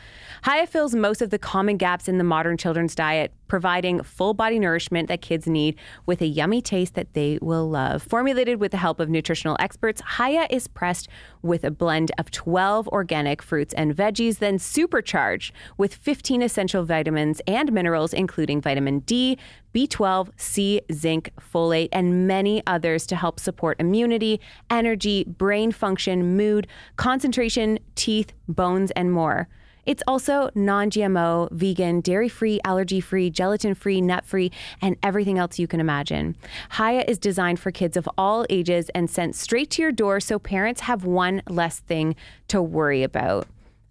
[0.43, 4.57] Hiya fills most of the common gaps in the modern children's diet, providing full body
[4.57, 8.01] nourishment that kids need with a yummy taste that they will love.
[8.01, 11.09] Formulated with the help of nutritional experts, Hiya is pressed
[11.41, 17.41] with a blend of 12 organic fruits and veggies, then supercharged with 15 essential vitamins
[17.45, 19.37] and minerals, including vitamin D,
[19.75, 26.67] B12, C, zinc, folate, and many others to help support immunity, energy, brain function, mood,
[26.95, 29.49] concentration, teeth, bones, and more.
[29.85, 35.39] It's also non GMO, vegan, dairy free, allergy free, gelatin free, nut free, and everything
[35.39, 36.35] else you can imagine.
[36.77, 40.39] Hiya is designed for kids of all ages and sent straight to your door so
[40.39, 42.15] parents have one less thing
[42.47, 43.47] to worry about.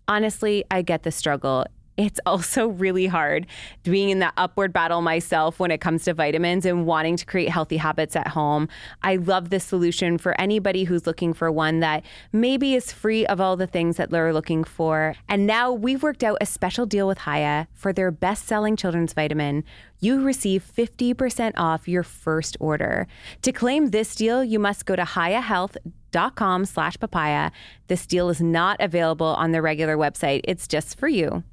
[0.06, 1.66] Honestly, I get the struggle.
[1.96, 3.46] It's also really hard
[3.82, 7.48] being in that upward battle myself when it comes to vitamins and wanting to create
[7.48, 8.68] healthy habits at home.
[9.02, 13.40] I love this solution for anybody who's looking for one that maybe is free of
[13.40, 15.14] all the things that they're looking for.
[15.28, 19.12] And now we've worked out a special deal with Hiya for their best selling children's
[19.12, 19.64] vitamin.
[20.00, 23.06] You receive 50% off your first order.
[23.42, 27.50] To claim this deal, you must go to hiyahealth.com slash papaya.
[27.88, 30.40] This deal is not available on the regular website.
[30.44, 31.44] It's just for you.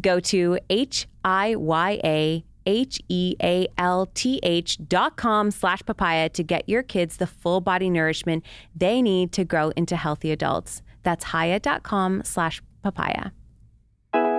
[0.00, 3.18] Go to H-I-Y-A H-E-A-L-T-H
[4.86, 8.44] dot com slash papaya to get your kids the full body nourishment
[8.76, 10.82] they need to grow into healthy adults.
[11.02, 13.30] That's hiya.com slash papaya.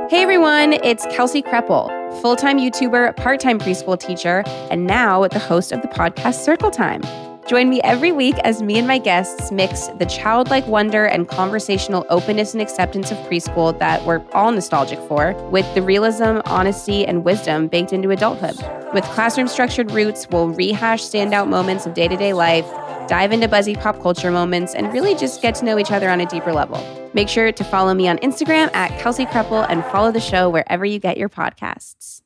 [0.10, 5.40] Hey everyone, it's Kelsey Kreppel, full time YouTuber, part time preschool teacher, and now the
[5.40, 7.02] host of the podcast Circle Time.
[7.48, 12.06] Join me every week as me and my guests mix the childlike wonder and conversational
[12.10, 17.26] openness and acceptance of preschool that we're all nostalgic for with the realism, honesty, and
[17.26, 18.56] wisdom baked into adulthood.
[18.94, 22.66] With classroom structured roots, we'll rehash standout moments of day to day life,
[23.12, 26.22] dive into buzzy pop culture moments, and really just get to know each other on
[26.22, 26.80] a deeper level.
[27.14, 30.86] Make sure to follow me on Instagram at Kelsey Kreppel and follow the show wherever
[30.86, 32.22] you get your podcasts.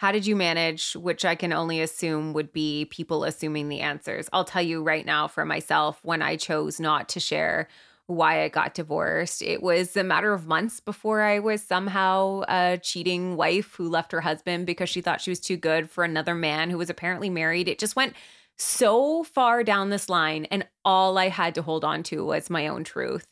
[0.00, 4.30] How did you manage, which I can only assume would be people assuming the answers?
[4.32, 7.68] I'll tell you right now for myself, when I chose not to share
[8.06, 12.78] why I got divorced, it was a matter of months before I was somehow a
[12.82, 16.34] cheating wife who left her husband because she thought she was too good for another
[16.34, 17.68] man who was apparently married.
[17.68, 18.14] It just went
[18.56, 22.68] so far down this line, and all I had to hold on to was my
[22.68, 23.26] own truth.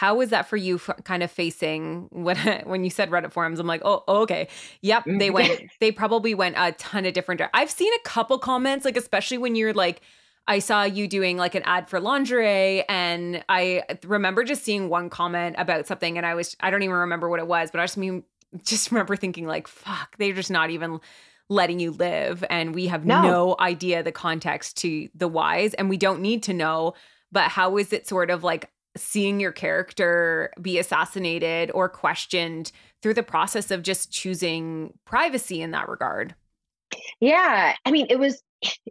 [0.00, 3.58] How was that for you, kind of facing when when you said Reddit forums?
[3.60, 4.48] I'm like, oh, okay,
[4.80, 5.04] yep.
[5.12, 5.30] They Mm-hmm.
[5.30, 7.42] went, they probably went a ton of different.
[7.52, 10.00] I've seen a couple comments, like especially when you're like,
[10.48, 15.10] I saw you doing like an ad for lingerie, and I remember just seeing one
[15.10, 17.84] comment about something, and I was, I don't even remember what it was, but I
[17.84, 18.24] just mean,
[18.64, 20.98] just remember thinking like, fuck, they're just not even
[21.50, 23.20] letting you live, and we have No.
[23.20, 26.94] no idea the context to the whys, and we don't need to know.
[27.30, 33.14] But how is it sort of like seeing your character be assassinated or questioned through
[33.14, 36.34] the process of just choosing privacy in that regard?
[37.20, 37.74] Yeah.
[37.84, 38.42] I mean, it was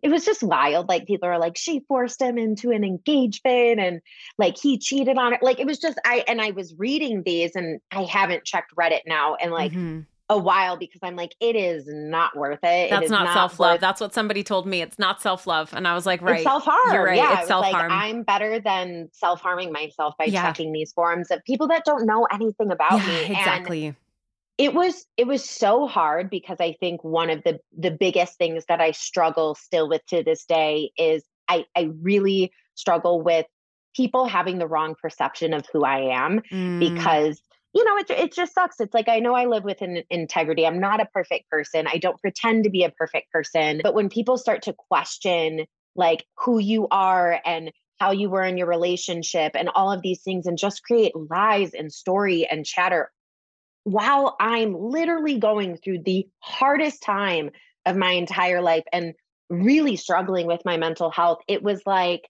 [0.02, 0.90] it was just wild.
[0.90, 4.02] Like people are like, she forced him into an engagement and
[4.38, 5.44] like he cheated on it.
[5.44, 9.02] Like it was just I and I was reading these and I haven't checked Reddit
[9.06, 10.06] now and like Mhm.
[10.32, 12.68] A while because I'm like, it is not worth it.
[12.86, 13.74] It That's is not, self love.
[13.74, 14.82] worth- That's what somebody told me.
[14.82, 16.94] It's not self love, and I was like, right, self harm.
[16.94, 17.18] You're right.
[17.18, 17.90] Yeah, it's self harm.
[17.90, 20.44] Like, I'm better than self harming myself by Yeah.
[20.44, 23.24] checking these forums of people that don't know anything about yeah, me.
[23.26, 23.96] And exactly.
[24.60, 28.66] it was it was so hard because I think one of the the biggest things
[28.68, 33.48] that I struggle still with to this day is I I really struggle with
[33.96, 37.42] people having the wrong perception of who I am Mm, because
[37.74, 38.80] you know it it just sucks.
[38.80, 40.66] It's like I know I live with an integrity.
[40.66, 41.88] I'm not a perfect person.
[41.88, 43.82] I don't pretend to be a perfect person.
[43.84, 48.58] But when people start to question like who you are and how you were in
[48.58, 53.12] your relationship and all of these things and just create lies and story and chatter
[53.84, 57.50] while I'm literally going through the hardest time
[57.86, 59.14] of my entire life and
[59.50, 62.22] really struggling with my mental health, it was like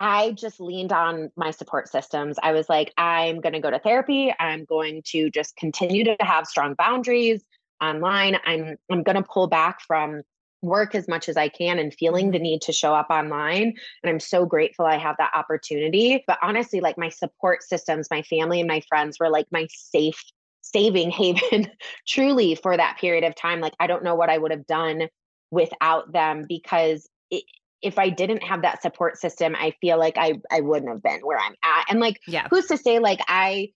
[0.00, 2.38] I just leaned on my support systems.
[2.42, 4.34] I was like, I'm going to go to therapy.
[4.40, 7.44] I'm going to just continue to have strong boundaries
[7.82, 8.38] online.
[8.44, 10.22] I'm I'm going to pull back from
[10.62, 12.32] work as much as I can and feeling mm-hmm.
[12.32, 13.74] the need to show up online.
[14.02, 16.22] And I'm so grateful I have that opportunity.
[16.26, 20.22] But honestly, like my support systems, my family and my friends were like my safe
[20.62, 21.70] saving haven
[22.06, 23.60] truly for that period of time.
[23.60, 25.08] Like I don't know what I would have done
[25.50, 27.44] without them because it,
[27.82, 31.20] if I didn't have that support system, I feel like I I wouldn't have been
[31.20, 31.86] where I'm at.
[31.88, 32.46] And like yeah.
[32.50, 33.72] who's to say like I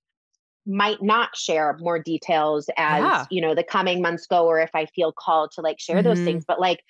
[0.66, 3.26] might not share more details as Yeah.
[3.30, 6.20] you know the coming months go or if I feel called to like share those
[6.20, 6.24] Mhm.
[6.24, 6.82] things but like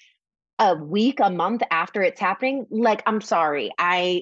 [0.61, 4.20] a week a month after it's happening like I'm sorry I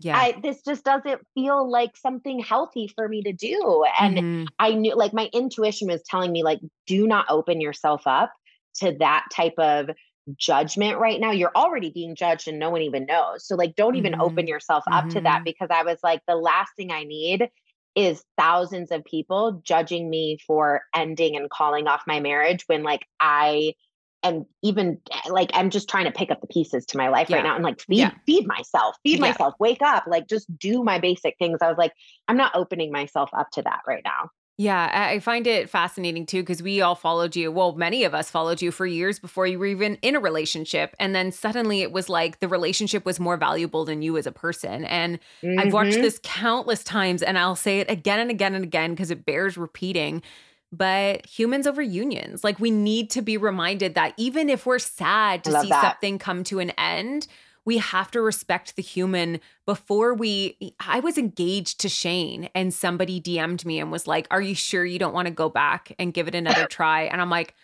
[0.00, 0.16] Yeah.
[0.16, 4.46] I this just doesn't feel like something healthy for me to do and Mhm.
[4.58, 8.32] I knew like my intuition was telling me like do not open yourself up
[8.76, 9.90] to that type of
[10.36, 13.96] judgment right now you're already being judged and no one even knows so like don't
[13.96, 14.50] even open Mhm.
[14.50, 15.44] yourself up to that Mhm.
[15.44, 17.48] because I was like the last thing I need
[17.94, 23.06] is thousands of people judging me for ending and calling off my marriage when like
[23.20, 23.74] I
[24.22, 27.36] am even like I'm just trying to pick up the pieces to my life Yeah.
[27.36, 28.12] right now and like feed Yeah.
[28.24, 29.28] feed myself, feed Yeah.
[29.28, 31.58] myself, wake up, like just do my basic things.
[31.60, 31.92] I was like,
[32.28, 34.30] I'm not opening myself up to that right now.
[34.58, 37.50] Yeah, I find it fascinating too because we all followed you.
[37.50, 40.94] Well, many of us followed you for years before you were even in a relationship.
[41.00, 44.32] And then suddenly it was like the relationship was more valuable than you as a
[44.32, 44.84] person.
[44.84, 45.18] And
[45.56, 46.02] I've watched Mhm.
[46.02, 49.56] this countless times and I'll say it again and again and again because it bears
[49.56, 50.22] repeating.
[50.70, 55.44] But humans over unions, like we need to be reminded that even if we're sad
[55.44, 55.82] to see that.
[55.82, 57.26] something come to an end,
[57.64, 60.74] we have to respect the human before we.
[60.80, 64.84] I was engaged to Shane and somebody DM'd me and was like, Are you sure
[64.84, 67.02] you don't want to go back and give it another try?
[67.02, 67.54] And I'm like,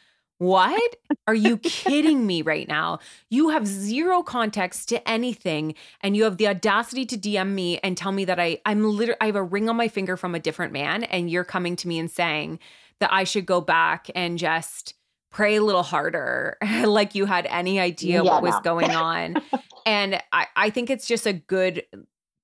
[0.41, 0.95] what?
[1.27, 3.01] Are you kidding me right now?
[3.29, 7.97] You have zero context to anything and you have the audacity to DM me and
[7.97, 10.39] tell me that I I'm literally I have a ring on my finger from a
[10.41, 12.61] different man and you're coming to me and saying
[13.01, 14.95] that I should go back and just
[15.31, 18.61] pray a little harder like you had any idea Yeah, what was no.
[18.61, 19.43] going on.
[19.89, 21.83] and I I think it's just a good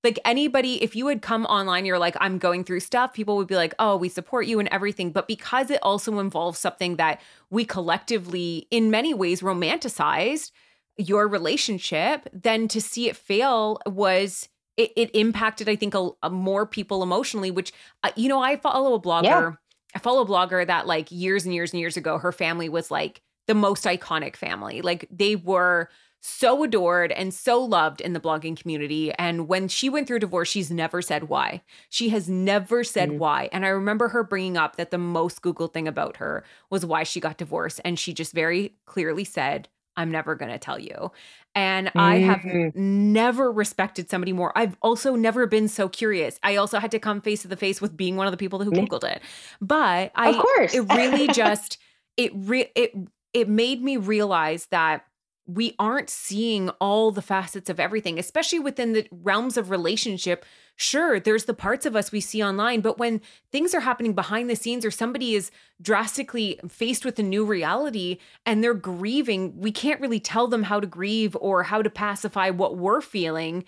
[0.03, 3.47] like anybody if you had come online you're like i'm going through stuff people would
[3.47, 7.19] be like oh we support you and everything but because it also involves something that
[7.49, 10.51] we collectively in many ways romanticized
[10.97, 16.29] your relationship then to see it fail was it, it impacted i think a, a
[16.29, 19.51] more people emotionally which uh, you know i follow a blogger Yeah.
[19.95, 22.91] i follow a blogger that like years and years and years ago her family was
[22.91, 25.89] like the most iconic family like they were
[26.25, 29.13] so adored and so loved in the blogging community.
[29.13, 31.61] And when she went through divorce, she's never said why.
[31.89, 33.17] She has never said mm.
[33.19, 33.47] why.
[33.51, 37.03] And I remember her bringing up that the most Googled thing about her was why
[37.03, 37.79] she got divorced.
[37.85, 41.11] And she just very clearly said, I'm never going to tell you.
[41.53, 41.91] And mm.
[41.95, 43.13] I have mm-hmm.
[43.13, 44.51] never respected somebody more.
[44.57, 46.39] I've also never been so curious.
[46.41, 48.63] I also had to come face to the face with being one of the people
[48.63, 49.21] who Googled it.
[49.61, 50.73] But I, of course.
[50.73, 51.77] it really just,
[52.17, 52.93] it, re- it,
[53.33, 55.05] it made me realize that
[55.47, 60.43] we aren't seeing all the facets of everything, especially within the realms of relationship.
[60.75, 63.21] Sure, there's the parts of us we see online, but when
[63.51, 68.17] things are happening behind the scenes or somebody is drastically faced with a new reality
[68.45, 72.49] and they're grieving, we can't really tell them how to grieve or how to pacify
[72.49, 73.63] what we're feeling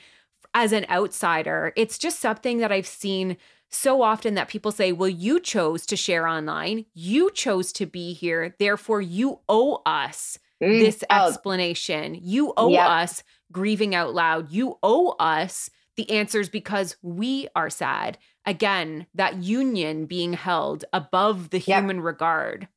[0.54, 1.74] as an outsider.
[1.76, 3.38] It's just something that I've seen
[3.70, 8.14] so often that people say, Well, you chose to share online, you chose to be
[8.14, 10.80] here, therefore you owe us mm.
[10.80, 11.28] this oh.
[11.28, 12.18] explanation.
[12.22, 12.88] You owe yep.
[12.88, 14.52] us grieving out loud.
[14.52, 18.18] You owe us the answers because we are sad.
[18.46, 21.82] Again, that union being held above the yep.
[21.82, 22.68] human regard.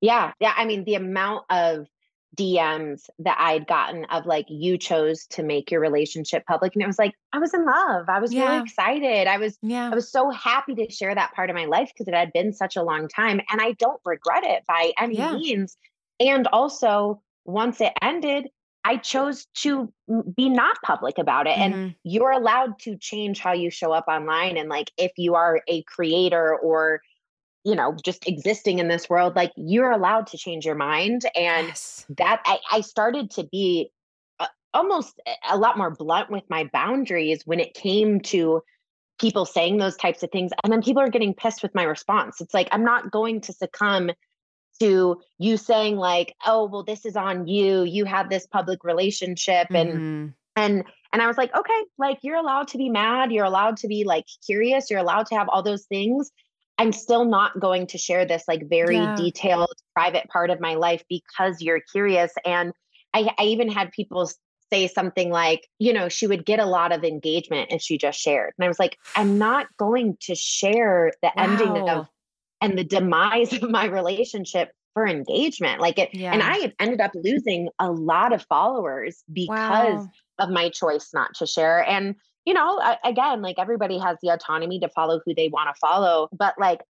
[0.00, 0.32] Yeah.
[0.38, 0.52] Yeah.
[0.56, 1.88] I mean, the amount of
[2.36, 6.74] DMs that I'd gotten of like, you chose to make your relationship public.
[6.74, 8.08] And it was like, I was in love.
[8.08, 8.44] I was yeah.
[8.44, 9.26] really excited.
[9.26, 9.90] I was, yeah.
[9.90, 12.52] I was so happy to share that part of my life because it had been
[12.52, 13.40] such a long time.
[13.50, 15.32] And I don't regret it by any yeah.
[15.32, 15.76] means.
[16.20, 18.48] And also, once it ended,
[18.84, 19.92] I chose to
[20.36, 21.56] be not public about it.
[21.56, 21.72] Mm-hmm.
[21.74, 24.56] And you're allowed to change how you show up online.
[24.56, 27.02] And like, if you are a creator or,
[27.64, 31.26] you know, just existing in this world, like you're allowed to change your mind.
[31.36, 32.06] And yes.
[32.16, 33.90] that I, I started to be
[34.40, 38.62] uh, almost a lot more blunt with my boundaries when it came to
[39.20, 40.52] people saying those types of things.
[40.62, 42.40] And then people are getting pissed with my response.
[42.40, 44.10] It's like, I'm not going to succumb
[44.80, 49.66] to you saying like oh well this is on you you have this public relationship
[49.70, 50.26] and mm-hmm.
[50.56, 53.88] and and i was like okay like you're allowed to be mad you're allowed to
[53.88, 56.30] be like curious you're allowed to have all those things
[56.78, 59.14] i'm still not going to share this like very yeah.
[59.16, 62.72] detailed private part of my life because you're curious and
[63.14, 64.30] I, I even had people
[64.70, 68.18] say something like, you know, she would get a lot of engagement and she just
[68.20, 68.52] shared.
[68.58, 71.42] And I was like, I'm not going to share the wow.
[71.42, 72.06] ending of
[72.60, 75.80] and the demise of my relationship for engagement.
[75.80, 76.32] Like it, yeah.
[76.32, 80.08] and I ended up losing a lot of followers because wow.
[80.38, 81.84] of my choice not to share.
[81.88, 85.78] And, you know, again, like everybody has the autonomy to follow who they want to
[85.78, 86.28] follow.
[86.32, 86.80] But like,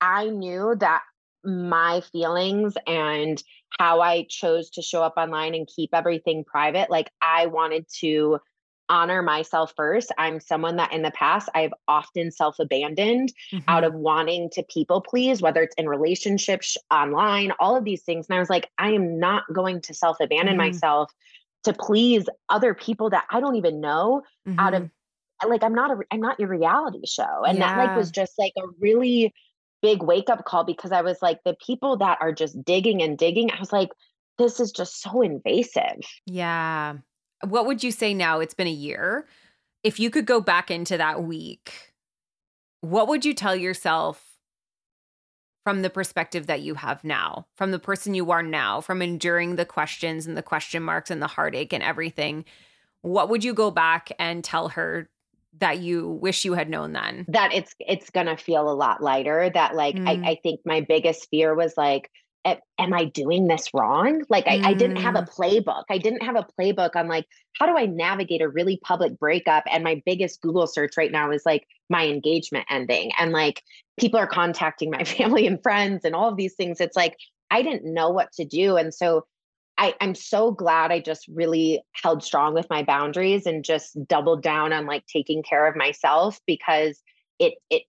[0.00, 1.02] I knew that
[1.44, 3.42] my feelings and
[3.78, 8.38] how I chose to show up online and keep everything private, like, I wanted to
[8.92, 10.12] honor myself first.
[10.18, 13.64] I'm someone that in the past I've often self abandoned mm-hmm.
[13.66, 18.26] out of wanting to people please, whether it's in relationships, online, all of these things.
[18.28, 20.72] And I was like, I am not going to self abandon mm-hmm.
[20.72, 21.10] myself
[21.64, 24.60] to please other people that I don't even know mm-hmm.
[24.60, 25.50] out of mm-hmm.
[25.50, 27.44] like I'm not a I'm not your reality show.
[27.46, 27.74] And yeah.
[27.74, 29.32] that like was just like a really
[29.80, 33.16] big wake up call because I was like the people that are just digging and
[33.16, 33.88] digging, I was like
[34.38, 36.02] this is just so invasive.
[36.26, 36.98] Yeah
[37.46, 38.40] what would you say now?
[38.40, 39.26] It's been a year.
[39.82, 41.92] If you could go back into that week,
[42.80, 44.24] what would you tell yourself
[45.64, 49.56] from the perspective that you have now, from the person you are now, from enduring
[49.56, 52.44] the questions and the question marks and the heartache and everything?
[53.02, 55.08] What would you go back and tell her
[55.58, 57.24] that you wish you had known then?
[57.28, 59.50] That it's it's gonna feel a lot lighter.
[59.52, 60.08] That like mm.
[60.08, 62.10] I, I think my biggest fear was like
[62.44, 64.22] am I doing this wrong?
[64.28, 64.66] Like I, mm.
[64.66, 65.34] I, didn't have a mm.
[65.34, 65.84] playbook.
[65.90, 67.26] I didn't have a playbook on like
[67.58, 69.64] how do I navigate a really public breakup?
[69.70, 73.12] And my biggest Google search right now is like my engagement ending.
[73.18, 73.62] And like
[73.98, 76.80] people are contacting my family and friends and all of these things.
[76.80, 77.16] It's like
[77.50, 78.76] I didn't know what to do.
[78.76, 79.26] And so
[79.78, 84.42] I, I'm so glad I just really held strong with my boundaries and just doubled
[84.42, 87.00] down on like taking care of myself because
[87.38, 87.82] it it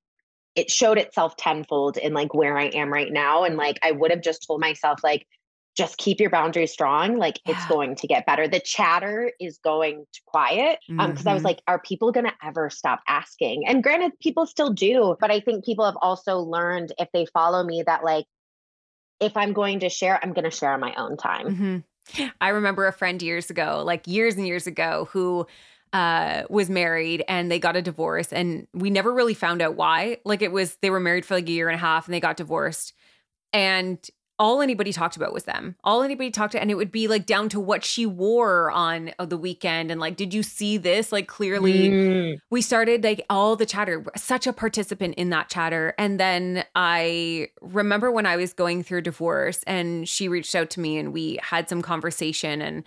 [0.55, 3.43] it showed itself tenfold in like where I am right now.
[3.43, 5.27] And like I would have just told myself, like,
[5.75, 7.17] just keep your boundaries strong.
[7.17, 7.55] Like yeah.
[7.55, 8.47] it's going to get better.
[8.47, 10.77] The chatter is going to quiet.
[10.89, 11.29] Um, because mm-hmm.
[11.29, 11.47] I was mm-hmm.
[11.47, 13.65] like, are people gonna ever stop asking?
[13.67, 17.63] And granted, people still do, but I think people have also learned if they follow
[17.63, 18.25] me that like
[19.19, 21.47] if I'm going to share, I'm gonna share on my own time.
[21.47, 22.27] Mm-hmm.
[22.39, 25.47] I remember a friend years ago, like years and years ago, who
[25.93, 30.17] uh, was married and they got a divorce and we never really found out why.
[30.25, 32.19] Like it was they were married for like a year and a half and they
[32.19, 32.93] got divorced.
[33.53, 33.99] And
[34.39, 35.75] all anybody talked about was them.
[35.83, 39.11] All anybody talked to, and it would be like down to what she wore on
[39.19, 39.91] uh, the weekend.
[39.91, 41.11] And like, did you see this?
[41.11, 42.37] Like, clearly, mm.
[42.49, 45.93] we started like all the chatter, such a participant in that chatter.
[45.99, 50.79] And then I remember when I was going through divorce and she reached out to
[50.79, 52.61] me and we had some conversation.
[52.61, 52.83] And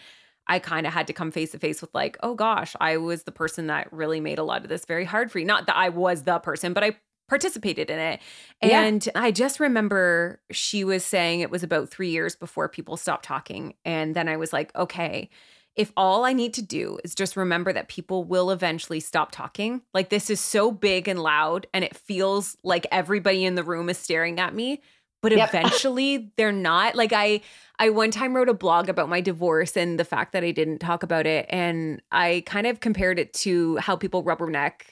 [0.48, 3.24] I kind of had to come face to face with like, oh gosh, I was
[3.24, 5.44] the person that really made a lot of this very hard for you.
[5.44, 6.96] Not that I was the person, but I
[7.28, 8.20] participated in it.
[8.62, 9.12] And yeah.
[9.16, 13.74] I just remember she was saying it was about 3 years before people stopped talking
[13.84, 15.28] and then I was like, okay,
[15.74, 19.82] if all I need to do is just remember that people will eventually stop talking,
[19.92, 23.88] like this is so big and loud and it feels like everybody in the room
[23.88, 24.80] is staring at me,
[25.26, 25.48] but yep.
[25.54, 26.94] eventually they're not.
[26.94, 27.40] Like I
[27.80, 30.78] I one time wrote a blog about my divorce and the fact that I didn't
[30.78, 34.82] talk about it and I kind of compared it to how people rubberneck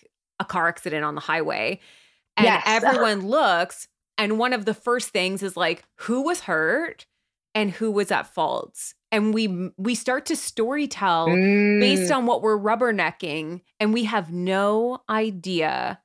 [0.41, 1.79] a car accident on the highway.
[2.37, 2.65] And yes.
[2.67, 3.87] everyone looks
[4.19, 7.07] and one of the first things is like who was hurt
[7.55, 11.79] and who was at fault and we we start to story tell mm.
[11.79, 16.01] based on what we're rubbernecking and we have no idea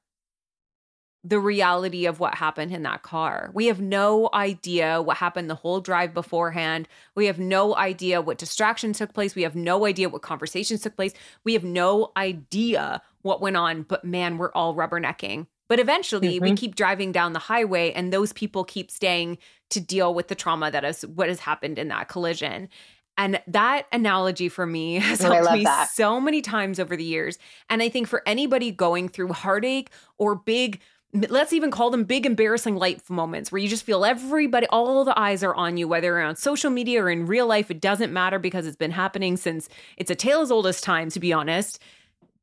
[1.24, 3.51] the reality of what happened in that car.
[3.53, 6.88] We have no idea what happened the whole drive beforehand.
[7.13, 9.36] We have no idea what distractions took place.
[9.36, 11.13] We have no idea what conversations took place.
[11.43, 15.47] We have no idea what went on, but man, we're all rubbernecking.
[15.67, 16.43] But eventually mm-hmm.
[16.43, 19.38] we keep driving down the highway and those people keep staying
[19.72, 22.70] to deal with the trauma that is what has happened in that collision.
[23.17, 25.89] And that analogy for me has helped me that.
[25.89, 27.38] so many times over the years.
[27.70, 30.80] And I think for anybody going through heartache or big
[31.14, 35.18] let's even call them big embarrassing life moments where you just feel everybody all the
[35.18, 38.38] eyes are on you whether on social media or in real life it doesn't matter
[38.38, 41.80] because it's been happening since it's a tale as old as time to be honest.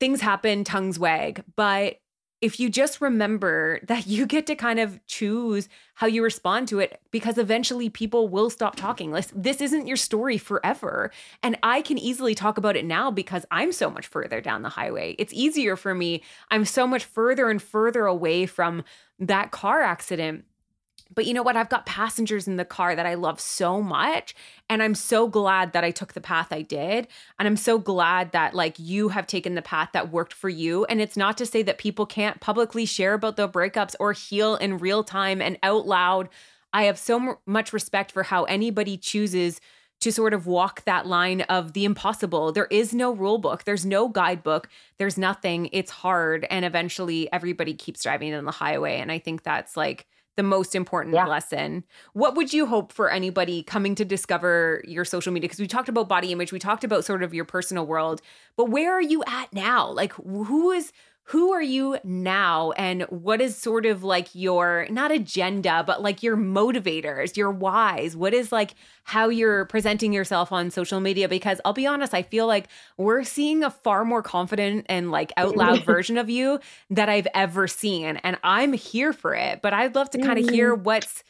[0.00, 2.00] Things happen tongues wag but
[2.41, 6.78] if you just remember that you get to kind of choose how you respond to
[6.78, 9.11] it because eventually people will stop talking.
[9.11, 11.11] Like, this isn't your story forever.
[11.43, 14.68] And I can easily talk about it now because I'm so much further down the
[14.68, 15.16] highway.
[15.18, 16.22] It's easier for me.
[16.51, 18.84] I'm so much further and further away from
[19.18, 20.45] that car accident
[21.14, 21.57] but you know what?
[21.57, 24.34] I've got passengers in the car that I love so much.
[24.68, 27.09] And I'm so glad that I took the path I did.
[27.38, 30.84] And I'm so glad that, like, you have taken the path that worked for you.
[30.86, 34.57] And it's not to say that people can't publicly share about their breakups or heal
[34.57, 36.28] in real time and out loud.
[36.72, 39.61] I have so much respect for how anybody chooses
[40.00, 42.52] to sort of walk that line of the impossible.
[42.52, 45.70] There is no rule book, there's no guidebook, there's nothing.
[45.72, 46.46] It's hard.
[46.50, 48.98] And eventually everybody keeps driving on the highway.
[48.98, 50.07] And I think that's like,
[50.37, 51.26] the most important yeah.
[51.26, 51.84] lesson.
[52.12, 55.49] What would you hope for anybody coming to discover your social media?
[55.49, 58.20] Because we talked about body image, we talked about sort of your personal world,
[58.57, 59.91] but where are you at now?
[59.91, 60.93] Like, who is
[61.26, 66.22] who are you now and what is sort of like your not agenda but like
[66.22, 68.16] your motivators your whys?
[68.16, 68.74] What is like
[69.04, 71.28] how you're presenting yourself on social media?
[71.28, 75.32] Because i'll be honest i feel like we're seeing a far more confident and like
[75.36, 76.60] out loud version of you
[76.90, 80.48] that i've ever seen and i'm here for it but i'd love to kind of
[80.48, 80.84] hear mm-hmm.
[80.84, 81.22] what's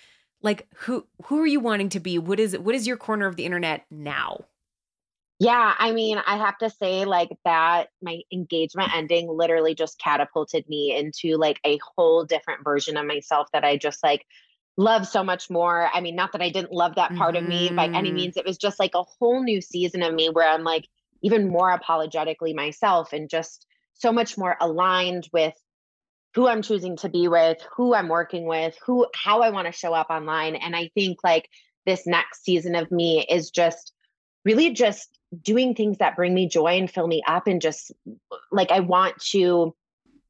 [0.42, 2.18] like who who are you wanting to be?
[2.18, 4.44] What is what is your corner of the internet now
[5.38, 10.66] yeah, I mean, I have to say, like, that my engagement ending literally just catapulted
[10.68, 14.24] me into like a whole different version of myself that I just like
[14.76, 15.90] love so much more.
[15.92, 17.44] I mean, not that I didn't love that part mm-hmm.
[17.44, 18.16] of me by any mm-hmm.
[18.16, 18.36] means.
[18.36, 20.86] It was just like a whole new season of me where I'm like
[21.22, 25.54] even more apologetically myself and just so much more aligned with
[26.34, 29.72] who I'm choosing to be with, who I'm working with, who how I want to
[29.72, 30.54] show up online.
[30.54, 31.48] And I think like
[31.86, 33.92] this next season of me is just
[34.46, 37.92] really just doing things that bring me joy and fill me up and just
[38.52, 39.74] like I want to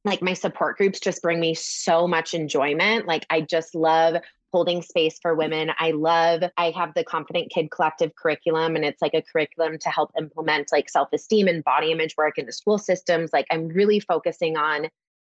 [0.05, 3.07] like my support groups just bring me so much enjoyment.
[3.07, 4.17] Like I just love
[4.53, 5.71] holding space for women.
[5.79, 9.91] I love I have the Confident Kid Collective curriculum and it's like a curriculum to
[9.91, 13.31] help implement like self-esteem and body image work in the school systems.
[13.35, 14.89] Like I'm really focusing on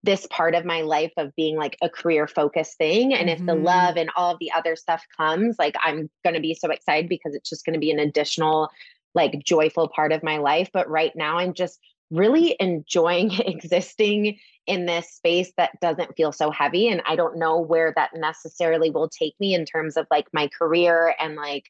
[0.07, 3.41] this part of my life of being like a career focused thing and mm-hmm.
[3.41, 3.65] if the mm-hmm.
[3.65, 7.09] love and all of the other stuff comes like i'm going to be so excited
[7.09, 8.71] because it's just going to be an additional
[9.17, 10.71] like joyful part of my life.
[10.73, 11.81] But right now, I'm just
[12.13, 16.89] really enjoying existing in this space that doesn't feel so heavy.
[16.89, 20.49] And I don't know where that necessarily will take me in terms of like my
[20.57, 21.65] career and like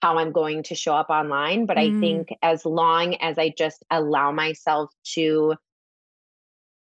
[0.00, 1.66] how I'm going to show up online.
[1.66, 1.96] But mm.
[1.96, 5.54] I think as long as I just allow myself to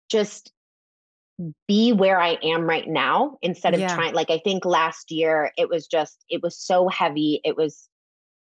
[0.08, 0.52] just
[1.66, 3.94] be where I am right now instead of yeah.
[3.94, 7.88] trying like I think last year it was just it was so heavy it was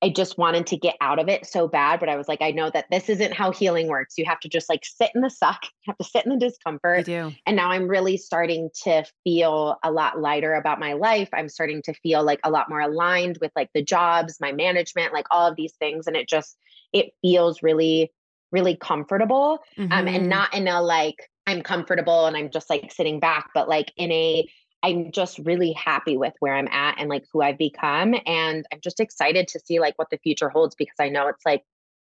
[0.02, 2.52] I just wanted to get out of it so bad, but I was like, I
[2.52, 4.18] know that this isn't how healing works.
[4.18, 6.38] You have to just like sit in the suck, you have to sit in the
[6.38, 7.06] discomfort.
[7.06, 7.34] do.
[7.46, 11.28] And now I'm really starting to feel a lot lighter about my life.
[11.34, 15.14] I'm starting to feel like a lot more aligned with like the jobs, my management,
[15.14, 16.08] like all of these things.
[16.08, 16.58] And it just,
[16.94, 18.12] it feels really,
[18.54, 19.60] really comfortable.
[19.78, 19.92] Mm-hmm.
[19.92, 20.30] Um, and mm-hmm.
[20.30, 24.12] not in a like, I'm comfortable and I'm just like sitting back, but like in
[24.12, 24.48] a
[24.82, 28.16] I'm just really happy with where I'm at and like who I've become.
[28.26, 31.46] And I'm just excited to see like what the future holds because I know it's
[31.46, 31.64] like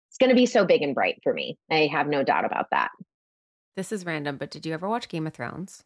[0.09, 1.59] it's going to be so big and bright for me.
[1.71, 2.91] I have no doubt about that.
[3.77, 5.85] This is random, but did you ever watch Game of Thrones?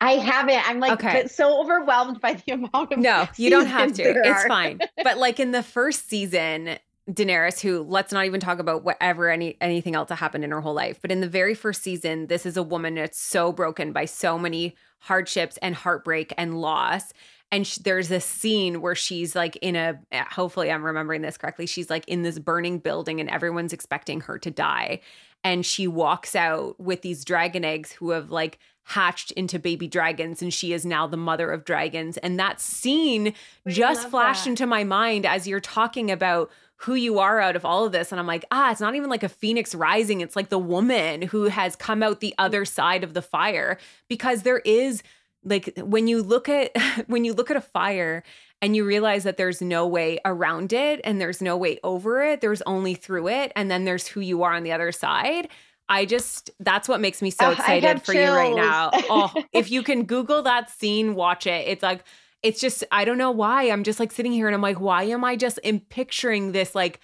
[0.00, 0.68] I haven't.
[0.68, 1.26] I'm like Okay.
[1.28, 4.02] so overwhelmed by the amount of No, you don't have to.
[4.02, 4.80] It's fine.
[5.02, 6.78] But like in the first season,
[7.10, 10.60] Daenerys, who let's not even talk about whatever any anything else that happened in her
[10.60, 13.92] whole life, but in the very first season, this is a woman that's so broken
[13.92, 17.12] by so many hardships and heartbreak and loss.
[17.52, 21.66] And sh- there's this scene where she's like in a, hopefully I'm remembering this correctly.
[21.66, 25.00] She's like in this burning building and everyone's expecting her to die.
[25.42, 30.42] And she walks out with these dragon eggs who have like hatched into baby dragons.
[30.42, 32.18] And she is now the mother of dragons.
[32.18, 33.34] And that scene
[33.66, 34.50] just flashed that.
[34.50, 36.50] into my mind as you're talking about
[36.82, 38.10] who you are out of all of this.
[38.10, 40.22] And I'm like, ah, it's not even like a phoenix rising.
[40.22, 43.76] It's like the woman who has come out the other side of the fire
[44.08, 45.02] because there is
[45.44, 46.70] like when you look at
[47.06, 48.22] when you look at a fire
[48.62, 52.40] and you realize that there's no way around it and there's no way over it
[52.42, 55.48] there's only through it and then there's who you are on the other side
[55.88, 59.70] i just that's what makes me so Oh, excited for you right now oh if
[59.70, 62.04] you can google that scene watch it it's like
[62.42, 63.70] it's just i don't know why.
[63.70, 66.74] I'm just like sitting here and i'm like why am i just in picturing this
[66.74, 67.00] like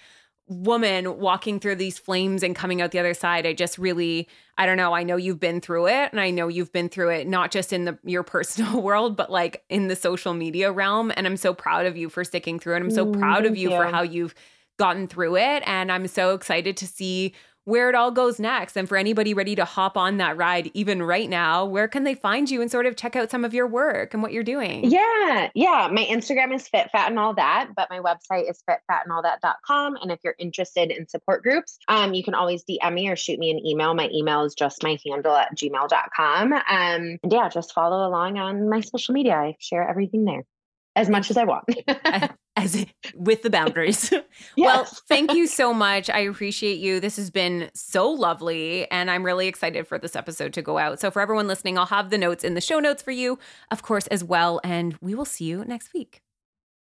[0.49, 3.45] woman walking through these flames and coming out the other side?
[3.45, 4.27] I just really
[4.57, 4.93] i don't know.
[4.93, 7.73] I know you've been through it and i know you've been through it not just
[7.73, 11.11] in the your personal world but like in the social media realm.
[11.15, 12.79] And i'm so proud of you for sticking through it.
[12.79, 14.33] I'm so Mm, proud of thank you, for how you've
[14.79, 15.63] gotten through it.
[15.65, 17.33] And i'm so excited to see
[17.67, 21.03] where it all goes next and for anybody ready to hop on that ride even
[21.03, 23.67] right now where can they find you and sort of check out some of your
[23.67, 25.89] work and what you're doing Yeah, yeah.
[25.91, 29.97] My Instagram is fit, fat, and all that, but my website is fitfatandallthat.com.
[30.01, 33.39] And if you're interested in support groups, um, you can always DM me or shoot
[33.39, 33.93] me an email.
[33.93, 36.53] My email is just my handle at gmail.com.
[36.53, 39.35] Um, and yeah, just follow along on my social media.
[39.35, 40.43] I share everything there
[40.97, 41.63] as much as I want.
[42.57, 42.85] as
[43.15, 44.11] with the boundaries
[44.57, 46.09] Well, thank you so much.
[46.09, 46.99] I appreciate you.
[46.99, 50.99] This has been so lovely, and I'm really excited for this episode to go out.
[50.99, 53.39] So, for everyone listening, I'll have the notes in the show notes for you,
[53.71, 54.59] of course, as well.
[54.63, 56.21] And we will see you next week.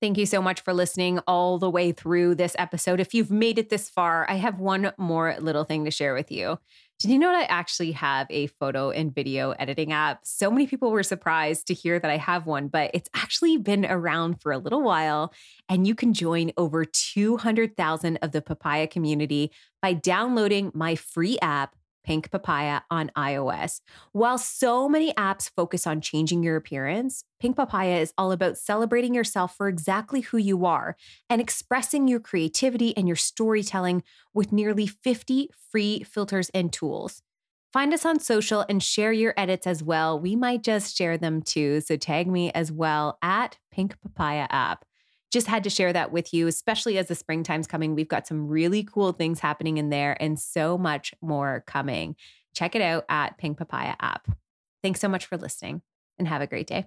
[0.00, 3.00] Thank you so much for listening all the way through this episode.
[3.00, 6.30] If you've made it this far, I have one more little thing to share with
[6.30, 6.58] you.
[7.04, 10.20] Did you know that I actually have a photo and video editing app?
[10.24, 13.84] So many people were surprised to hear that I have one, but it's actually been
[13.84, 15.30] around for a little while
[15.68, 19.52] and you can join over 200,000 of the papaya community
[19.82, 23.80] by downloading my free app, Pink Papaya, on iOS.
[24.12, 29.14] While so many apps focus on changing your appearance, Pink Papaya is all about celebrating
[29.14, 30.96] yourself for exactly who you are
[31.28, 34.02] and expressing your creativity and your storytelling
[34.32, 37.22] with nearly 50 free filters and tools.
[37.72, 40.20] Find us on social and share your edits as well.
[40.20, 41.80] We might just share them too.
[41.80, 44.84] So tag me as well at Pink Papaya app
[45.34, 47.94] just had to share that with you, especially as the springtime's coming.
[47.94, 52.14] We've got some really cool things happening in there and so much more coming.
[52.54, 54.28] Check it out at Pink Papaya app.
[54.82, 55.82] Thanks so much for listening
[56.18, 56.86] and have a great day.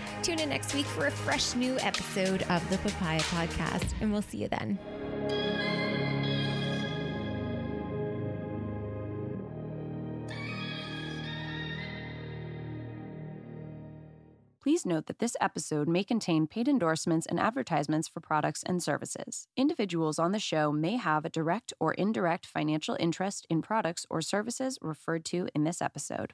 [0.23, 4.21] Tune in next week for a fresh new episode of the Papaya Podcast, and we'll
[4.21, 4.77] see you then.
[14.61, 19.47] Please note that this episode may contain paid endorsements and advertisements for products and services.
[19.57, 24.21] Individuals on the show may have a direct or indirect financial interest in products or
[24.21, 26.33] services referred to in this episode.